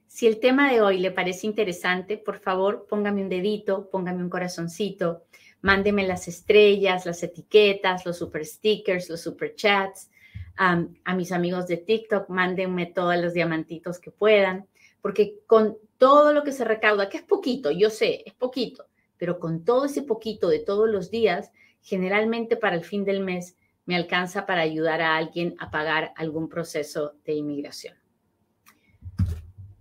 Si 0.05 0.27
el 0.27 0.41
tema 0.41 0.69
de 0.69 0.81
hoy 0.81 0.97
le 0.97 1.11
parece 1.11 1.47
interesante, 1.47 2.17
por 2.17 2.39
favor, 2.39 2.87
póngame 2.89 3.23
un 3.23 3.29
dedito, 3.29 3.89
póngame 3.89 4.21
un 4.21 4.29
corazoncito, 4.29 5.23
mándeme 5.61 6.05
las 6.05 6.27
estrellas, 6.27 7.05
las 7.05 7.23
etiquetas, 7.23 8.05
los 8.05 8.17
super 8.17 8.45
stickers, 8.45 9.09
los 9.09 9.21
super 9.21 9.55
chats. 9.55 10.11
a 10.57 11.15
mis 11.15 11.31
amigos 11.31 11.67
de 11.67 11.77
TikTok, 11.77 12.27
mándenme 12.27 12.87
todos 12.87 13.15
los 13.15 13.33
diamantitos 13.33 13.97
que 13.97 14.11
puedan, 14.11 14.67
porque 15.01 15.39
con 15.47 15.77
todo 15.97 16.33
lo 16.33 16.43
que 16.43 16.51
se 16.51 16.65
recauda, 16.65 17.07
que 17.07 17.19
es 17.19 17.23
poquito, 17.23 17.71
yo 17.71 17.89
sé, 17.89 18.23
es 18.25 18.33
poquito, 18.33 18.88
pero 19.19 19.37
con 19.37 19.63
todo 19.63 19.85
ese 19.85 20.01
poquito 20.01 20.47
de 20.47 20.59
todos 20.59 20.89
los 20.89 21.11
días, 21.11 21.51
generalmente 21.81 22.57
para 22.57 22.75
el 22.75 22.83
fin 22.83 23.03
del 23.05 23.19
mes 23.19 23.55
me 23.85 23.95
alcanza 23.95 24.45
para 24.45 24.61
ayudar 24.61 25.01
a 25.01 25.17
alguien 25.17 25.55
a 25.59 25.69
pagar 25.69 26.13
algún 26.15 26.49
proceso 26.49 27.15
de 27.25 27.33
inmigración. 27.33 27.95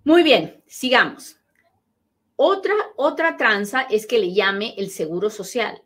Muy 0.04 0.22
bien, 0.22 0.62
sigamos. 0.66 1.36
Otra, 2.34 2.74
otra 2.96 3.36
tranza 3.36 3.82
es 3.82 4.06
que 4.06 4.18
le 4.18 4.32
llame 4.32 4.74
el 4.76 4.90
seguro 4.90 5.30
social 5.30 5.82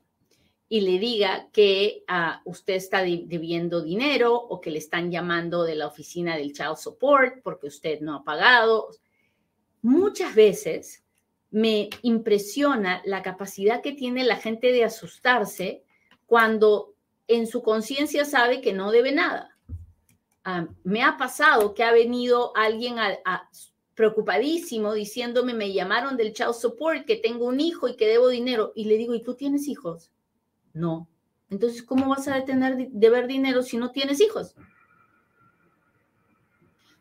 y 0.69 0.81
le 0.81 0.99
diga 0.99 1.49
que 1.53 2.05
ah, 2.09 2.41
usted 2.47 2.75
está 2.75 3.03
debiendo 3.03 3.83
dinero 3.83 4.35
o 4.35 4.61
que 4.61 4.71
le 4.71 4.79
están 4.79 5.11
llamando 5.11 5.65
de 5.65 5.75
la 5.75 5.87
oficina 5.87 6.37
del 6.37 6.53
Child 6.53 6.77
Support 6.77 7.43
porque 7.43 7.67
usted 7.67 8.01
no 8.01 8.15
ha 8.15 8.25
pagado. 8.25 8.89
Muchas 9.83 10.35
veces 10.35 11.02
me 11.53 11.91
impresiona 12.01 13.03
la 13.05 13.23
capacidad 13.23 13.83
que 13.83 13.93
tiene 13.93 14.25
la 14.25 14.37
gente 14.37 14.73
de 14.73 14.85
asustarse 14.85 15.85
cuando 16.27 16.95
en 17.29 17.47
su 17.47 17.63
conciencia 17.63 18.25
sabe 18.25 18.63
que 18.63 18.73
no 18.73 18.91
debe 18.91 19.13
nada. 19.13 19.51
Ah, 20.45 20.67
me 20.83 21.05
ha 21.05 21.19
pasado 21.19 21.75
que 21.75 21.85
ha 21.85 21.93
venido 21.93 22.57
alguien 22.57 22.97
preocupadísimo 23.95 24.95
diciéndome, 24.95 25.53
me 25.53 25.75
llamaron 25.75 26.17
del 26.17 26.33
child 26.33 26.55
support, 26.55 27.05
que 27.05 27.17
tengo 27.17 27.45
un 27.45 27.61
hijo 27.61 27.87
y 27.87 27.97
que 27.97 28.09
debo 28.09 28.29
dinero. 28.29 28.73
Y 28.75 28.87
le 28.87 28.97
digo, 28.97 29.15
¿y 29.15 29.23
tú 29.23 29.35
tienes 29.35 29.69
hijos? 29.69 30.11
No. 30.73 31.07
Entonces, 31.51 31.83
¿cómo 31.83 32.09
vas 32.09 32.27
a 32.29 32.35
detener 32.35 32.89
de 32.89 33.11
ver 33.11 33.27
dinero 33.27 33.63
si 33.63 33.77
no 33.77 33.91
tienes 33.91 34.23
hijos? 34.23 34.57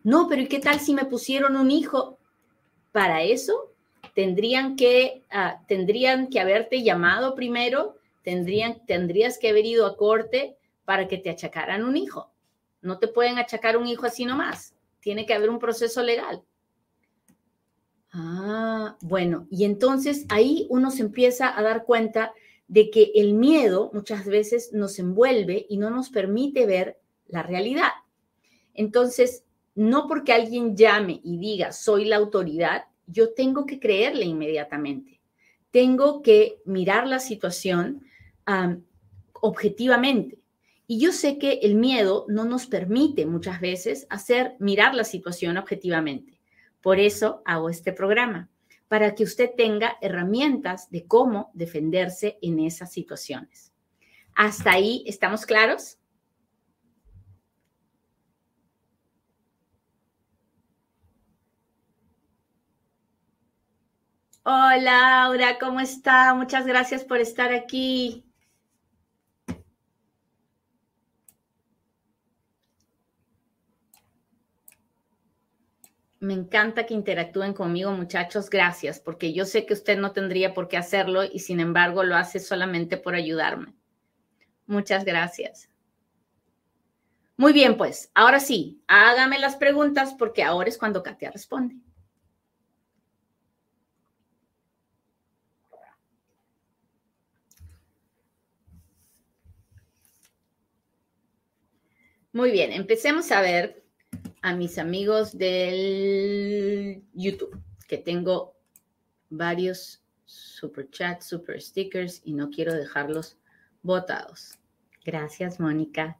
No, 0.03 0.27
pero 0.27 0.41
¿y 0.41 0.47
qué 0.47 0.59
tal 0.59 0.81
si 0.81 0.93
me 0.93 1.05
pusieron 1.05 1.55
un 1.55 1.71
hijo? 1.71 2.19
Para 2.91 3.23
eso 3.23 3.70
tendrían 4.13 4.75
que, 4.75 5.23
ah, 5.29 5.61
tendrían 5.67 6.27
que 6.27 6.39
haberte 6.39 6.83
llamado 6.83 7.35
primero, 7.35 7.97
tendrían, 8.23 8.85
tendrías 8.85 9.37
que 9.37 9.49
haber 9.49 9.65
ido 9.65 9.85
a 9.85 9.97
corte 9.97 10.57
para 10.85 11.07
que 11.07 11.17
te 11.17 11.29
achacaran 11.29 11.83
un 11.83 11.97
hijo. 11.97 12.31
No 12.81 12.99
te 12.99 13.07
pueden 13.07 13.37
achacar 13.37 13.77
un 13.77 13.87
hijo 13.87 14.05
así 14.05 14.25
nomás. 14.25 14.75
Tiene 14.99 15.25
que 15.25 15.33
haber 15.33 15.49
un 15.49 15.59
proceso 15.59 16.01
legal. 16.01 16.43
Ah, 18.13 18.97
bueno, 19.01 19.47
y 19.49 19.63
entonces 19.63 20.25
ahí 20.29 20.67
uno 20.69 20.91
se 20.91 21.03
empieza 21.03 21.57
a 21.57 21.61
dar 21.61 21.85
cuenta 21.85 22.33
de 22.67 22.89
que 22.89 23.11
el 23.15 23.33
miedo 23.33 23.89
muchas 23.93 24.25
veces 24.25 24.71
nos 24.73 24.99
envuelve 24.99 25.65
y 25.69 25.77
no 25.77 25.89
nos 25.89 26.09
permite 26.09 26.65
ver 26.65 26.99
la 27.27 27.43
realidad. 27.43 27.91
Entonces, 28.73 29.43
no 29.75 30.07
porque 30.07 30.33
alguien 30.33 30.75
llame 30.75 31.21
y 31.23 31.37
diga, 31.37 31.71
soy 31.71 32.05
la 32.05 32.17
autoridad, 32.17 32.85
yo 33.11 33.33
tengo 33.33 33.65
que 33.65 33.79
creerle 33.79 34.25
inmediatamente. 34.25 35.19
Tengo 35.71 36.21
que 36.21 36.61
mirar 36.65 37.07
la 37.07 37.19
situación 37.19 38.03
objetivamente. 39.33 40.39
Y 40.87 40.99
yo 40.99 41.13
sé 41.13 41.37
que 41.37 41.59
el 41.63 41.75
miedo 41.75 42.25
no 42.27 42.43
nos 42.43 42.67
permite 42.67 43.25
muchas 43.25 43.61
veces 43.61 44.05
hacer 44.09 44.55
mirar 44.59 44.93
la 44.93 45.05
situación 45.05 45.57
objetivamente. 45.57 46.39
Por 46.81 46.99
eso 46.99 47.41
hago 47.45 47.69
este 47.69 47.93
programa, 47.93 48.49
para 48.89 49.15
que 49.15 49.23
usted 49.23 49.51
tenga 49.55 49.97
herramientas 50.01 50.89
de 50.89 51.05
cómo 51.05 51.51
defenderse 51.53 52.37
en 52.41 52.59
esas 52.59 52.91
situaciones. 52.91 53.71
¿Hasta 54.35 54.73
ahí 54.73 55.03
estamos 55.07 55.45
claros? 55.45 55.97
Hola, 64.43 64.79
Laura, 64.79 65.59
¿cómo 65.59 65.79
está? 65.81 66.33
Muchas 66.33 66.65
gracias 66.65 67.03
por 67.03 67.19
estar 67.19 67.53
aquí. 67.53 68.25
Me 76.19 76.33
encanta 76.33 76.87
que 76.87 76.95
interactúen 76.95 77.53
conmigo, 77.53 77.91
muchachos. 77.91 78.49
Gracias, 78.49 78.99
porque 78.99 79.31
yo 79.31 79.45
sé 79.45 79.67
que 79.67 79.73
usted 79.73 79.99
no 79.99 80.11
tendría 80.11 80.55
por 80.55 80.67
qué 80.67 80.77
hacerlo 80.77 81.23
y 81.23 81.39
sin 81.39 81.59
embargo 81.59 82.03
lo 82.03 82.15
hace 82.15 82.39
solamente 82.39 82.97
por 82.97 83.13
ayudarme. 83.13 83.75
Muchas 84.65 85.05
gracias. 85.05 85.69
Muy 87.37 87.53
bien, 87.53 87.77
pues, 87.77 88.09
ahora 88.15 88.39
sí, 88.39 88.81
hágame 88.87 89.37
las 89.37 89.55
preguntas 89.55 90.15
porque 90.17 90.41
ahora 90.41 90.69
es 90.69 90.79
cuando 90.79 91.03
Katia 91.03 91.29
responde. 91.29 91.75
Muy 102.33 102.51
bien, 102.51 102.71
empecemos 102.71 103.31
a 103.31 103.41
ver 103.41 103.83
a 104.41 104.55
mis 104.55 104.77
amigos 104.77 105.37
del 105.37 107.03
YouTube, 107.13 107.61
que 107.87 107.97
tengo 107.97 108.55
varios 109.29 110.01
super 110.25 110.89
chats, 110.89 111.25
super 111.25 111.61
stickers 111.61 112.21
y 112.23 112.33
no 112.33 112.49
quiero 112.49 112.73
dejarlos 112.73 113.37
votados. 113.83 114.57
Gracias, 115.03 115.59
Mónica. 115.59 116.17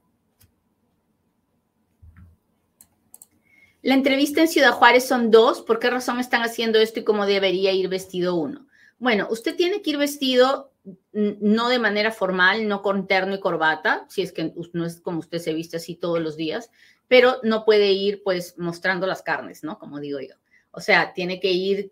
La 3.82 3.94
entrevista 3.96 4.42
en 4.42 4.48
Ciudad 4.48 4.74
Juárez 4.74 5.08
son 5.08 5.32
dos. 5.32 5.62
¿Por 5.62 5.80
qué 5.80 5.90
razón 5.90 6.20
están 6.20 6.44
haciendo 6.44 6.78
esto 6.80 7.00
y 7.00 7.04
cómo 7.04 7.26
debería 7.26 7.72
ir 7.72 7.88
vestido 7.88 8.36
uno? 8.36 8.68
Bueno, 9.00 9.28
usted 9.32 9.56
tiene 9.56 9.82
que 9.82 9.92
ir 9.92 9.98
vestido 9.98 10.71
no 11.14 11.70
de 11.70 11.80
manera 11.80 12.12
formal, 12.12 12.68
no 12.68 12.82
con 12.82 13.08
terno 13.08 13.36
y 13.36 13.40
corbata, 13.40 14.06
si 14.10 14.22
es 14.22 14.32
que 14.32 14.54
no 14.74 14.86
es 14.86 15.00
como 15.00 15.20
usted 15.20 15.40
se 15.40 15.54
viste 15.54 15.78
así 15.78 15.96
todos 15.96 16.20
los 16.20 16.36
días, 16.36 16.72
pero 17.08 17.38
no 17.44 17.66
puede 17.66 17.92
ir 17.92 18.24
pues 18.24 18.58
mostrando 18.58 19.06
las 19.06 19.22
carnes, 19.22 19.64
¿no? 19.64 19.78
Como 19.78 20.00
digo 20.00 20.20
yo. 20.20 20.36
O 20.72 20.80
sea, 20.80 21.14
tiene 21.14 21.40
que 21.40 21.52
ir 21.52 21.92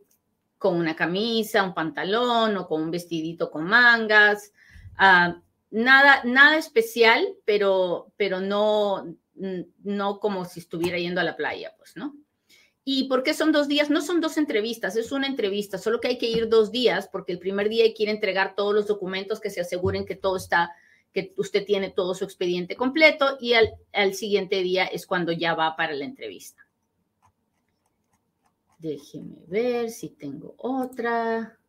con 0.58 0.76
una 0.76 0.96
camisa, 0.96 1.64
un 1.64 1.74
pantalón 1.74 2.58
o 2.58 2.68
con 2.68 2.82
un 2.82 2.92
vestidito 2.92 3.52
con 3.52 3.66
mangas. 3.66 4.54
Ah, 4.98 5.42
nada, 5.72 6.22
nada 6.24 6.58
especial, 6.58 7.28
pero, 7.46 8.12
pero 8.18 8.40
no, 8.40 9.16
no 9.84 10.20
como 10.20 10.46
si 10.46 10.62
estuviera 10.62 10.98
yendo 10.98 11.22
a 11.22 11.26
la 11.26 11.36
playa, 11.36 11.74
pues, 11.78 11.96
¿no? 11.96 12.16
¿Y 12.84 13.08
por 13.08 13.24
qué 13.24 13.34
son 13.34 13.52
dos 13.52 13.68
días? 13.68 13.90
No 13.90 14.02
son 14.02 14.22
dos 14.22 14.38
entrevistas, 14.38 14.96
es 14.96 15.12
una 15.12 15.28
entrevista, 15.28 15.78
solo 15.78 16.00
que 16.00 16.08
hay 16.08 16.18
que 16.18 16.30
ir 16.30 16.50
dos 16.50 16.72
días 16.72 17.08
porque 17.12 17.34
el 17.34 17.40
primer 17.40 17.70
día 17.70 17.86
quiere 17.96 18.12
entregar 18.12 18.56
todos 18.56 18.74
los 18.74 18.88
documentos 18.88 19.40
que 19.40 19.50
se 19.50 19.62
aseguren 19.62 20.06
que 20.06 20.16
todo 20.16 20.38
está, 20.38 20.72
que 21.14 21.34
usted 21.38 21.66
tiene 21.66 21.92
todo 21.92 22.16
su 22.16 22.24
expediente 22.24 22.76
completo 22.76 23.38
y 23.40 23.54
al, 23.54 23.74
al 23.94 24.14
siguiente 24.14 24.64
día 24.64 24.86
es 24.86 25.06
cuando 25.06 25.32
ya 25.32 25.54
va 25.54 25.76
para 25.76 25.94
la 25.94 26.06
entrevista. 26.06 26.66
Déjeme 28.80 29.44
ver 29.48 29.90
si 29.90 30.10
tengo 30.10 30.56
otra. 30.58 31.60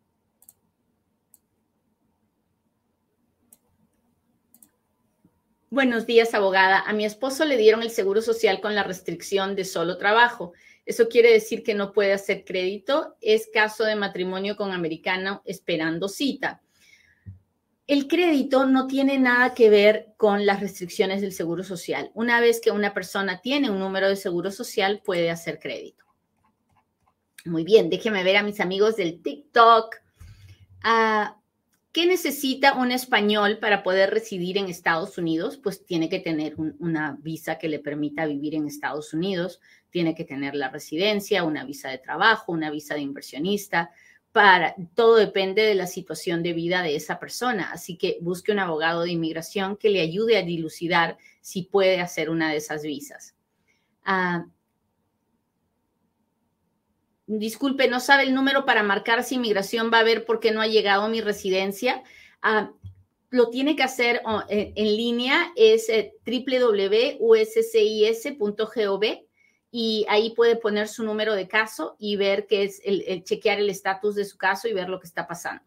Buenos 5.73 6.07
días, 6.07 6.35
abogada. 6.35 6.81
A 6.81 6.93
mi 6.93 7.05
esposo 7.05 7.45
le 7.45 7.57
dieron 7.57 7.83
el 7.83 7.91
seguro 7.91 8.23
social 8.23 8.61
con 8.61 8.75
la 8.75 8.85
restricción 8.85 9.55
de 9.55 9.65
solo 9.65 9.99
trabajo. 9.99 10.53
Eso 10.87 11.09
quiere 11.09 11.33
decir 11.33 11.63
que 11.63 11.75
no 11.75 11.93
puede 11.93 12.13
hacer 12.13 12.45
crédito. 12.45 13.17
Es 13.21 13.49
caso 13.53 13.85
de 13.85 13.97
matrimonio 13.97 14.57
con 14.57 14.73
americano 14.73 15.43
esperando 15.45 16.09
cita. 16.09 16.63
El 17.87 18.07
crédito 18.07 18.67
no 18.67 18.87
tiene 18.87 19.19
nada 19.19 19.53
que 19.53 19.69
ver 19.69 20.15
con 20.17 20.47
las 20.47 20.61
restricciones 20.61 21.21
del 21.21 21.33
seguro 21.33 21.65
social. 21.65 22.13
Una 22.15 22.41
vez 22.41 22.61
que 22.61 22.71
una 22.71 22.95
persona 22.95 23.41
tiene 23.41 23.69
un 23.69 23.81
número 23.81 24.09
de 24.09 24.15
seguro 24.15 24.53
social, 24.53 25.03
puede 25.05 25.31
hacer 25.31 25.59
crédito. 25.59 26.05
Muy 27.45 27.65
bien, 27.65 27.91
déjeme 27.91 28.23
ver 28.23 28.37
a 28.37 28.43
mis 28.43 28.61
amigos 28.61 28.97
del 28.97 29.21
TikTok. 29.23 29.97
Ah, 30.85 31.40
¿Qué 31.93 32.07
necesita 32.07 32.75
un 32.75 32.93
español 32.93 33.59
para 33.59 33.83
poder 33.83 34.11
residir 34.11 34.59
en 34.59 34.69
Estados 34.69 35.19
Unidos? 35.19 35.57
Pues 35.57 35.85
tiene 35.85 36.09
que 36.09 36.21
tener 36.21 36.55
una 36.57 37.19
visa 37.21 37.59
que 37.59 37.69
le 37.69 37.81
permita 37.81 38.27
vivir 38.27 38.55
en 38.55 38.69
Estados 38.69 39.13
Unidos, 39.13 39.61
tiene 39.91 40.15
que 40.15 40.25
tener 40.25 40.55
la 40.55 40.69
residencia, 40.69 41.43
una 41.43 41.65
visa 41.65 41.89
de 41.89 41.99
trabajo, 41.99 42.53
una 42.53 42.71
visa 42.71 42.95
de 42.95 43.01
inversionista. 43.01 43.91
Para, 44.31 44.77
todo 44.95 45.17
depende 45.17 45.63
de 45.63 45.75
la 45.75 45.89
situación 45.89 46.45
de 46.45 46.53
vida 46.53 46.83
de 46.83 46.95
esa 46.95 47.19
persona. 47.19 47.73
Así 47.73 47.97
que 47.97 48.19
busque 48.21 48.53
un 48.53 48.61
abogado 48.61 49.03
de 49.03 49.11
inmigración 49.11 49.77
que 49.77 49.91
le 49.91 50.01
ayude 50.01 50.39
a 50.39 50.43
dilucidar 50.43 51.19
si 51.41 51.63
puede 51.63 52.01
hacer 52.01 52.31
una 52.31 52.53
de 52.53 52.59
esas 52.59 52.85
visas. 52.85 53.35
Ah, 54.05 54.47
disculpe, 57.39 57.89
no 57.89 58.01
sabe 58.01 58.25
el 58.25 58.35
número 58.35 58.65
para 58.65 58.83
marcar 58.83 59.23
si 59.23 59.37
inmigración 59.37 59.91
va 59.93 60.01
a 60.01 60.05
ver 60.05 60.25
por 60.25 60.41
qué 60.41 60.51
no 60.51 60.61
ha 60.61 60.67
llegado 60.67 61.05
a 61.05 61.09
mi 61.09 61.21
residencia. 61.21 62.03
Ah, 62.43 62.73
lo 63.31 63.51
tiene 63.51 63.77
que 63.77 63.85
hacer 63.85 64.23
oh, 64.25 64.43
en, 64.49 64.97
línea, 64.97 65.53
es 65.55 65.89
eh, 65.89 66.15
www.uscis.gov 66.27 67.21
y 69.71 70.05
ahí 70.09 70.31
puede 70.35 70.57
poner 70.57 70.89
su 70.89 71.05
número 71.05 71.37
de 71.37 71.47
caso 71.47 71.95
y 72.01 72.17
ver 72.17 72.49
qué 72.49 72.65
es 72.65 72.83
el, 72.85 73.23
chequear 73.23 73.61
el 73.61 73.71
estatus 73.71 74.17
de 74.17 74.25
su 74.25 74.37
caso 74.37 74.67
y 74.67 74.73
ver 74.73 74.89
lo 74.89 74.99
que 74.99 75.07
está 75.07 75.29
pasando. 75.29 75.63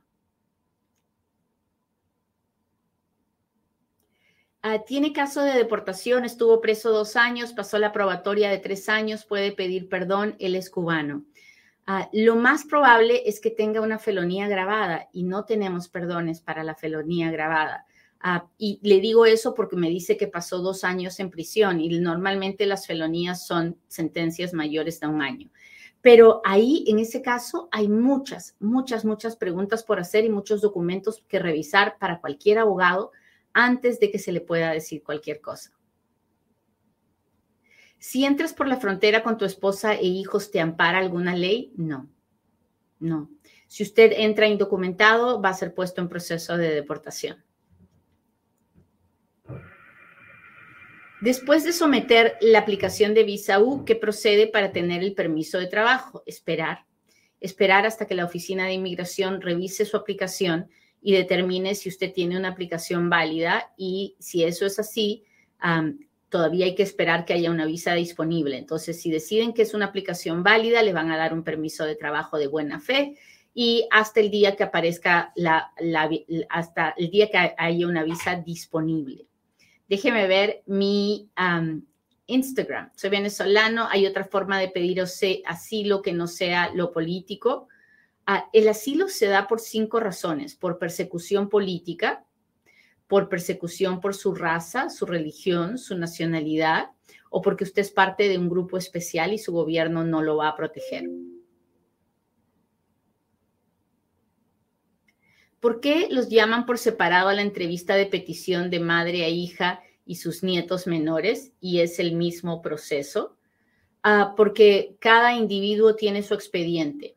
Ah, 4.61 4.79
tiene 4.79 5.13
caso 5.13 5.41
de 5.41 5.53
deportación, 5.53 6.25
estuvo 6.25 6.59
preso 6.59 6.91
dos 6.91 7.15
años, 7.15 7.53
pasó 7.53 7.79
la 7.79 7.93
probatoria 7.93 8.49
de 8.49 8.59
tres 8.59 8.89
años, 8.89 9.25
puede 9.25 9.53
pedir 9.53 9.87
perdón, 9.87 10.35
él 10.39 10.55
es 10.55 10.69
cubano. 10.69 11.23
Ah, 11.85 12.09
lo 12.13 12.37
más 12.37 12.63
probable 12.63 13.23
es 13.25 13.41
que 13.41 13.51
tenga 13.51 13.81
una 13.81 13.99
felonía 13.99 14.47
grabada 14.47 15.09
y 15.11 15.23
no 15.23 15.43
tenemos 15.43 15.89
perdones 15.89 16.39
para 16.39 16.63
la 16.63 16.75
felonía 16.75 17.29
grabada. 17.29 17.85
Ah, 18.21 18.47
y 18.57 18.79
le 18.83 19.01
digo 19.01 19.25
eso 19.25 19.53
porque 19.53 19.75
me 19.75 19.89
dice 19.89 20.15
que 20.15 20.27
pasó 20.27 20.59
dos 20.59 20.85
años 20.85 21.19
en 21.19 21.29
prisión 21.29 21.81
y 21.81 21.89
normalmente 21.99 22.65
las 22.65 22.87
felonías 22.87 23.45
son 23.45 23.77
sentencias 23.89 24.53
mayores 24.53 25.01
de 25.01 25.07
un 25.07 25.21
año. 25.21 25.51
Pero 26.01 26.41
ahí, 26.45 26.85
en 26.87 26.99
ese 26.99 27.21
caso, 27.21 27.67
hay 27.71 27.89
muchas, 27.89 28.55
muchas, 28.59 29.03
muchas 29.03 29.35
preguntas 29.35 29.83
por 29.83 29.99
hacer 29.99 30.23
y 30.23 30.29
muchos 30.29 30.61
documentos 30.61 31.23
que 31.27 31.39
revisar 31.39 31.97
para 31.99 32.21
cualquier 32.21 32.59
abogado 32.59 33.11
antes 33.53 33.99
de 33.99 34.09
que 34.09 34.19
se 34.19 34.31
le 34.31 34.41
pueda 34.41 34.71
decir 34.71 35.03
cualquier 35.03 35.41
cosa. 35.41 35.71
Si 38.03 38.25
entras 38.25 38.51
por 38.51 38.67
la 38.67 38.75
frontera 38.75 39.23
con 39.23 39.37
tu 39.37 39.45
esposa 39.45 39.93
e 39.93 40.03
hijos, 40.03 40.51
¿te 40.51 40.59
ampara 40.59 40.97
alguna 40.97 41.37
ley? 41.37 41.71
No, 41.77 42.09
no. 42.99 43.29
Si 43.69 43.81
usted 43.81 44.11
entra 44.17 44.45
indocumentado, 44.45 45.41
va 45.41 45.47
a 45.47 45.53
ser 45.53 45.73
puesto 45.73 46.01
en 46.01 46.09
proceso 46.09 46.57
de 46.57 46.75
deportación. 46.75 47.41
Después 51.21 51.63
de 51.63 51.71
someter 51.71 52.35
la 52.41 52.59
aplicación 52.59 53.13
de 53.13 53.23
visa 53.23 53.61
U, 53.61 53.85
¿qué 53.85 53.95
procede 53.95 54.47
para 54.47 54.73
tener 54.73 55.01
el 55.01 55.13
permiso 55.13 55.57
de 55.57 55.67
trabajo? 55.67 56.23
Esperar. 56.25 56.85
Esperar 57.39 57.85
hasta 57.85 58.05
que 58.05 58.15
la 58.15 58.25
oficina 58.25 58.65
de 58.65 58.73
inmigración 58.73 59.39
revise 59.39 59.85
su 59.85 59.95
aplicación 59.95 60.69
y 61.01 61.13
determine 61.13 61.73
si 61.73 61.87
usted 61.87 62.11
tiene 62.11 62.37
una 62.37 62.49
aplicación 62.49 63.09
válida 63.09 63.71
y 63.77 64.17
si 64.19 64.43
eso 64.43 64.65
es 64.65 64.77
así, 64.77 65.23
todavía 66.33 66.65
hay 66.65 66.73
que 66.73 66.81
esperar 66.81 67.25
que 67.25 67.33
haya 67.33 67.51
una 67.51 67.67
visa 67.67 67.93
disponible. 67.93 68.57
Entonces, 68.57 68.99
si 68.99 69.11
deciden 69.11 69.53
que 69.53 69.61
es 69.61 69.75
una 69.75 69.85
aplicación 69.85 70.41
válida, 70.41 70.81
le 70.81 70.91
van 70.91 71.11
a 71.11 71.15
dar 71.15 71.31
un 71.31 71.43
permiso 71.43 71.85
de 71.85 71.95
trabajo 71.95 72.39
de 72.39 72.47
buena 72.47 72.79
fe 72.79 73.19
y 73.53 73.87
hasta 73.91 74.19
el 74.19 74.31
día 74.31 74.55
que 74.55 74.63
aparezca 74.63 75.31
la, 75.35 75.71
hasta 76.49 76.95
el 76.97 77.11
día 77.11 77.29
que 77.29 77.53
haya 77.55 77.87
una 77.87 78.03
visa 78.03 78.35
disponible. 78.35 79.27
Déjeme 79.87 80.25
ver 80.25 80.63
mi 80.65 81.29
Instagram. 82.25 82.89
Soy 82.95 83.11
venezolano, 83.11 83.87
hay 83.87 84.07
otra 84.07 84.23
forma 84.23 84.57
de 84.57 84.69
pedir 84.69 85.03
asilo 85.45 86.01
que 86.01 86.13
no 86.13 86.25
sea 86.25 86.71
lo 86.73 86.91
político. 86.91 87.67
Ah, 88.25 88.49
el 88.53 88.67
asilo 88.69 89.07
se 89.07 89.27
da 89.27 89.47
por 89.47 89.59
cinco 89.59 89.99
razones, 89.99 90.55
por 90.55 90.79
persecución 90.79 91.47
política, 91.47 92.25
por 93.13 93.29
persecución 93.29 94.01
por 94.01 94.15
su 94.15 94.33
raza, 94.33 94.89
su 94.89 95.05
religión, 95.05 95.77
su 95.77 95.95
nacionalidad, 95.95 96.89
o 97.29 97.43
porque 97.43 97.63
usted 97.63 97.83
es 97.83 97.91
parte 97.91 98.27
de 98.27 98.39
un 98.39 98.49
grupo 98.49 98.75
especial 98.75 99.33
y 99.33 99.37
su 99.37 99.53
gobierno 99.53 100.03
no 100.03 100.23
lo 100.23 100.37
va 100.37 100.47
a 100.47 100.55
proteger. 100.55 101.07
¿Por 105.59 105.79
qué 105.79 106.07
los 106.09 106.29
llaman 106.29 106.65
por 106.65 106.79
separado 106.79 107.29
a 107.29 107.35
la 107.35 107.43
entrevista 107.43 107.93
de 107.93 108.07
petición 108.07 108.71
de 108.71 108.79
madre 108.79 109.25
a 109.25 109.29
hija 109.29 109.83
y 110.07 110.15
sus 110.15 110.41
nietos 110.41 110.87
menores 110.87 111.51
y 111.59 111.81
es 111.81 111.99
el 111.99 112.15
mismo 112.15 112.63
proceso? 112.63 113.37
Ah, 114.01 114.33
porque 114.35 114.97
cada 114.99 115.35
individuo 115.35 115.95
tiene 115.95 116.23
su 116.23 116.33
expediente. 116.33 117.15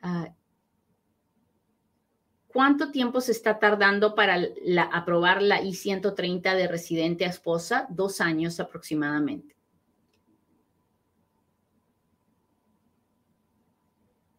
Ah, 0.00 0.34
¿Cuánto 2.54 2.92
tiempo 2.92 3.20
se 3.20 3.32
está 3.32 3.58
tardando 3.58 4.14
para 4.14 4.38
aprobar 4.92 5.42
la 5.42 5.60
I-130 5.60 6.54
de 6.54 6.68
residente 6.68 7.24
a 7.24 7.28
esposa? 7.28 7.88
Dos 7.90 8.20
años 8.20 8.60
aproximadamente. 8.60 9.56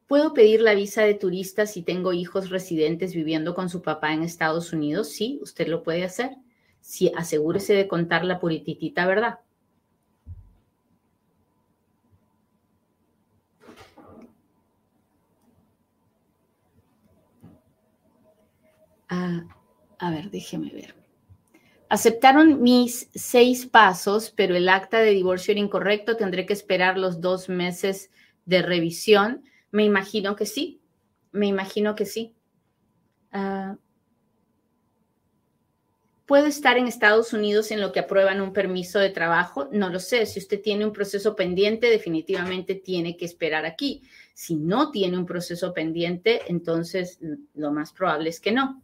¿Puedo 0.07 0.33
pedir 0.33 0.61
la 0.61 0.75
visa 0.75 1.01
de 1.01 1.15
turista 1.15 1.65
si 1.65 1.81
tengo 1.81 2.13
hijos 2.13 2.49
residentes 2.51 3.13
viviendo 3.13 3.53
con 3.53 3.67
su 3.67 3.81
papá 3.81 4.13
en 4.13 4.23
Estados 4.23 4.71
Unidos? 4.71 5.09
Sí, 5.09 5.37
usted 5.41 5.67
lo 5.67 5.83
puede 5.83 6.05
hacer. 6.05 6.37
Si 6.79 7.11
asegúrese 7.17 7.73
de 7.73 7.89
contar 7.89 8.23
la 8.23 8.39
purititita 8.39 9.05
verdad. 9.05 9.39
Ah, 19.15 19.45
a 19.99 20.11
ver, 20.11 20.29
déjeme 20.29 20.71
ver. 20.71 20.93
Aceptaron 21.87 22.61
mis 22.61 23.09
seis 23.13 23.65
pasos, 23.65 24.33
pero 24.35 24.55
el 24.55 24.67
acta 24.67 24.99
de 24.99 25.11
divorcio 25.11 25.53
era 25.53 25.61
incorrecto. 25.61 26.17
Tendré 26.17 26.45
que 26.45 26.53
esperar 26.53 26.97
los 26.97 27.21
dos 27.21 27.47
meses 27.47 28.11
de 28.45 28.61
revisión. 28.61 29.45
Me 29.71 29.85
imagino 29.85 30.35
que 30.35 30.45
sí. 30.45 30.81
Me 31.31 31.47
imagino 31.47 31.95
que 31.95 32.05
sí. 32.05 32.35
Uh, 33.33 33.77
¿Puedo 36.25 36.47
estar 36.47 36.77
en 36.77 36.87
Estados 36.87 37.33
Unidos 37.33 37.71
en 37.71 37.79
lo 37.79 37.91
que 37.91 37.99
aprueban 37.99 38.41
un 38.41 38.51
permiso 38.51 38.99
de 38.99 39.11
trabajo? 39.11 39.69
No 39.71 39.89
lo 39.89 39.99
sé. 39.99 40.25
Si 40.25 40.39
usted 40.39 40.59
tiene 40.59 40.85
un 40.85 40.91
proceso 40.91 41.35
pendiente, 41.35 41.87
definitivamente 41.87 42.75
tiene 42.75 43.15
que 43.15 43.25
esperar 43.25 43.65
aquí. 43.65 44.01
Si 44.33 44.55
no 44.55 44.91
tiene 44.91 45.17
un 45.17 45.25
proceso 45.25 45.71
pendiente, 45.73 46.41
entonces 46.47 47.19
lo 47.53 47.71
más 47.71 47.93
probable 47.93 48.29
es 48.29 48.39
que 48.39 48.51
no. 48.51 48.81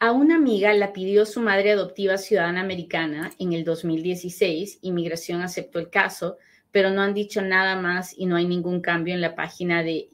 A 0.00 0.12
una 0.12 0.36
amiga 0.36 0.72
la 0.74 0.92
pidió 0.92 1.26
su 1.26 1.40
madre 1.40 1.72
adoptiva 1.72 2.18
ciudadana 2.18 2.60
americana 2.60 3.32
en 3.40 3.52
el 3.52 3.64
2016. 3.64 4.78
Inmigración 4.82 5.42
aceptó 5.42 5.80
el 5.80 5.90
caso, 5.90 6.38
pero 6.70 6.90
no 6.90 7.02
han 7.02 7.14
dicho 7.14 7.42
nada 7.42 7.74
más 7.74 8.14
y 8.16 8.26
no 8.26 8.36
hay 8.36 8.46
ningún 8.46 8.80
cambio 8.80 9.14
en 9.14 9.20
la 9.20 9.34
página 9.34 9.82
de, 9.82 10.08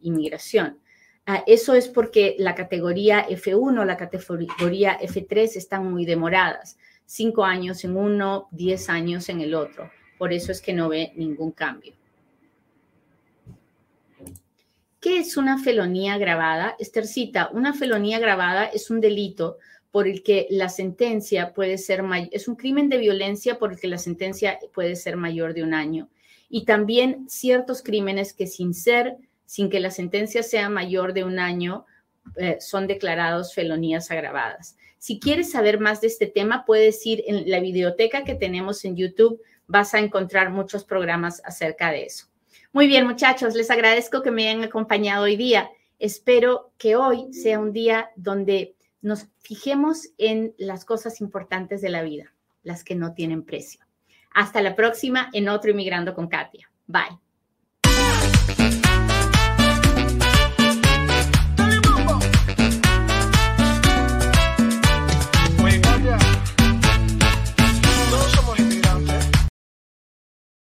inmigración. 0.00 0.80
Ah, 1.26 1.44
eso 1.46 1.74
es 1.74 1.86
porque 1.86 2.34
la 2.40 2.56
categoría 2.56 3.24
F1, 3.28 3.84
la 3.84 3.96
categoría 3.96 4.98
F3 4.98 5.56
están 5.56 5.88
muy 5.88 6.04
demoradas. 6.04 6.76
Cinco 7.06 7.44
años 7.44 7.84
en 7.84 7.96
uno, 7.96 8.48
diez 8.50 8.88
años 8.88 9.28
en 9.28 9.42
el 9.42 9.54
otro. 9.54 9.92
Por 10.18 10.32
eso 10.32 10.50
es 10.50 10.60
que 10.60 10.72
no 10.72 10.88
ve 10.88 11.12
ningún 11.14 11.52
cambio. 11.52 11.99
¿Qué 15.00 15.16
es 15.16 15.38
una 15.38 15.56
felonía 15.56 16.14
agravada? 16.14 16.76
Estercita, 16.78 17.48
una 17.54 17.72
felonía 17.72 18.18
agravada 18.18 18.66
es 18.66 18.90
un 18.90 19.00
delito 19.00 19.56
por 19.90 20.06
el 20.06 20.22
que 20.22 20.46
la 20.50 20.68
sentencia 20.68 21.54
puede 21.54 21.78
ser 21.78 22.02
mayor, 22.02 22.28
es 22.32 22.48
un 22.48 22.54
crimen 22.54 22.90
de 22.90 22.98
violencia 22.98 23.58
por 23.58 23.72
el 23.72 23.80
que 23.80 23.88
la 23.88 23.96
sentencia 23.96 24.58
puede 24.74 24.96
ser 24.96 25.16
mayor 25.16 25.54
de 25.54 25.62
un 25.62 25.72
año. 25.72 26.10
Y 26.50 26.66
también 26.66 27.26
ciertos 27.30 27.80
crímenes 27.80 28.34
que 28.34 28.46
sin 28.46 28.74
ser, 28.74 29.16
sin 29.46 29.70
que 29.70 29.80
la 29.80 29.90
sentencia 29.90 30.42
sea 30.42 30.68
mayor 30.68 31.14
de 31.14 31.24
un 31.24 31.38
año, 31.38 31.86
eh, 32.36 32.58
son 32.60 32.86
declarados 32.86 33.54
felonías 33.54 34.10
agravadas. 34.10 34.76
Si 34.98 35.18
quieres 35.18 35.50
saber 35.50 35.80
más 35.80 36.02
de 36.02 36.08
este 36.08 36.26
tema, 36.26 36.66
puedes 36.66 37.06
ir 37.06 37.24
en 37.26 37.48
la 37.48 37.60
biblioteca 37.60 38.22
que 38.22 38.34
tenemos 38.34 38.84
en 38.84 38.96
YouTube, 38.96 39.40
vas 39.66 39.94
a 39.94 39.98
encontrar 39.98 40.50
muchos 40.50 40.84
programas 40.84 41.40
acerca 41.46 41.90
de 41.90 42.04
eso. 42.04 42.29
Muy 42.72 42.86
bien, 42.86 43.04
muchachos, 43.06 43.54
les 43.54 43.70
agradezco 43.70 44.22
que 44.22 44.30
me 44.30 44.48
hayan 44.48 44.62
acompañado 44.62 45.24
hoy 45.24 45.36
día. 45.36 45.70
Espero 45.98 46.72
que 46.78 46.94
hoy 46.94 47.32
sea 47.32 47.58
un 47.58 47.72
día 47.72 48.10
donde 48.14 48.76
nos 49.02 49.26
fijemos 49.40 50.10
en 50.18 50.54
las 50.56 50.84
cosas 50.84 51.20
importantes 51.20 51.80
de 51.80 51.88
la 51.88 52.02
vida, 52.02 52.32
las 52.62 52.84
que 52.84 52.94
no 52.94 53.12
tienen 53.12 53.42
precio. 53.44 53.80
Hasta 54.32 54.62
la 54.62 54.76
próxima 54.76 55.30
en 55.32 55.48
otro 55.48 55.72
Inmigrando 55.72 56.14
con 56.14 56.28
Katia. 56.28 56.70
Bye. 56.86 57.29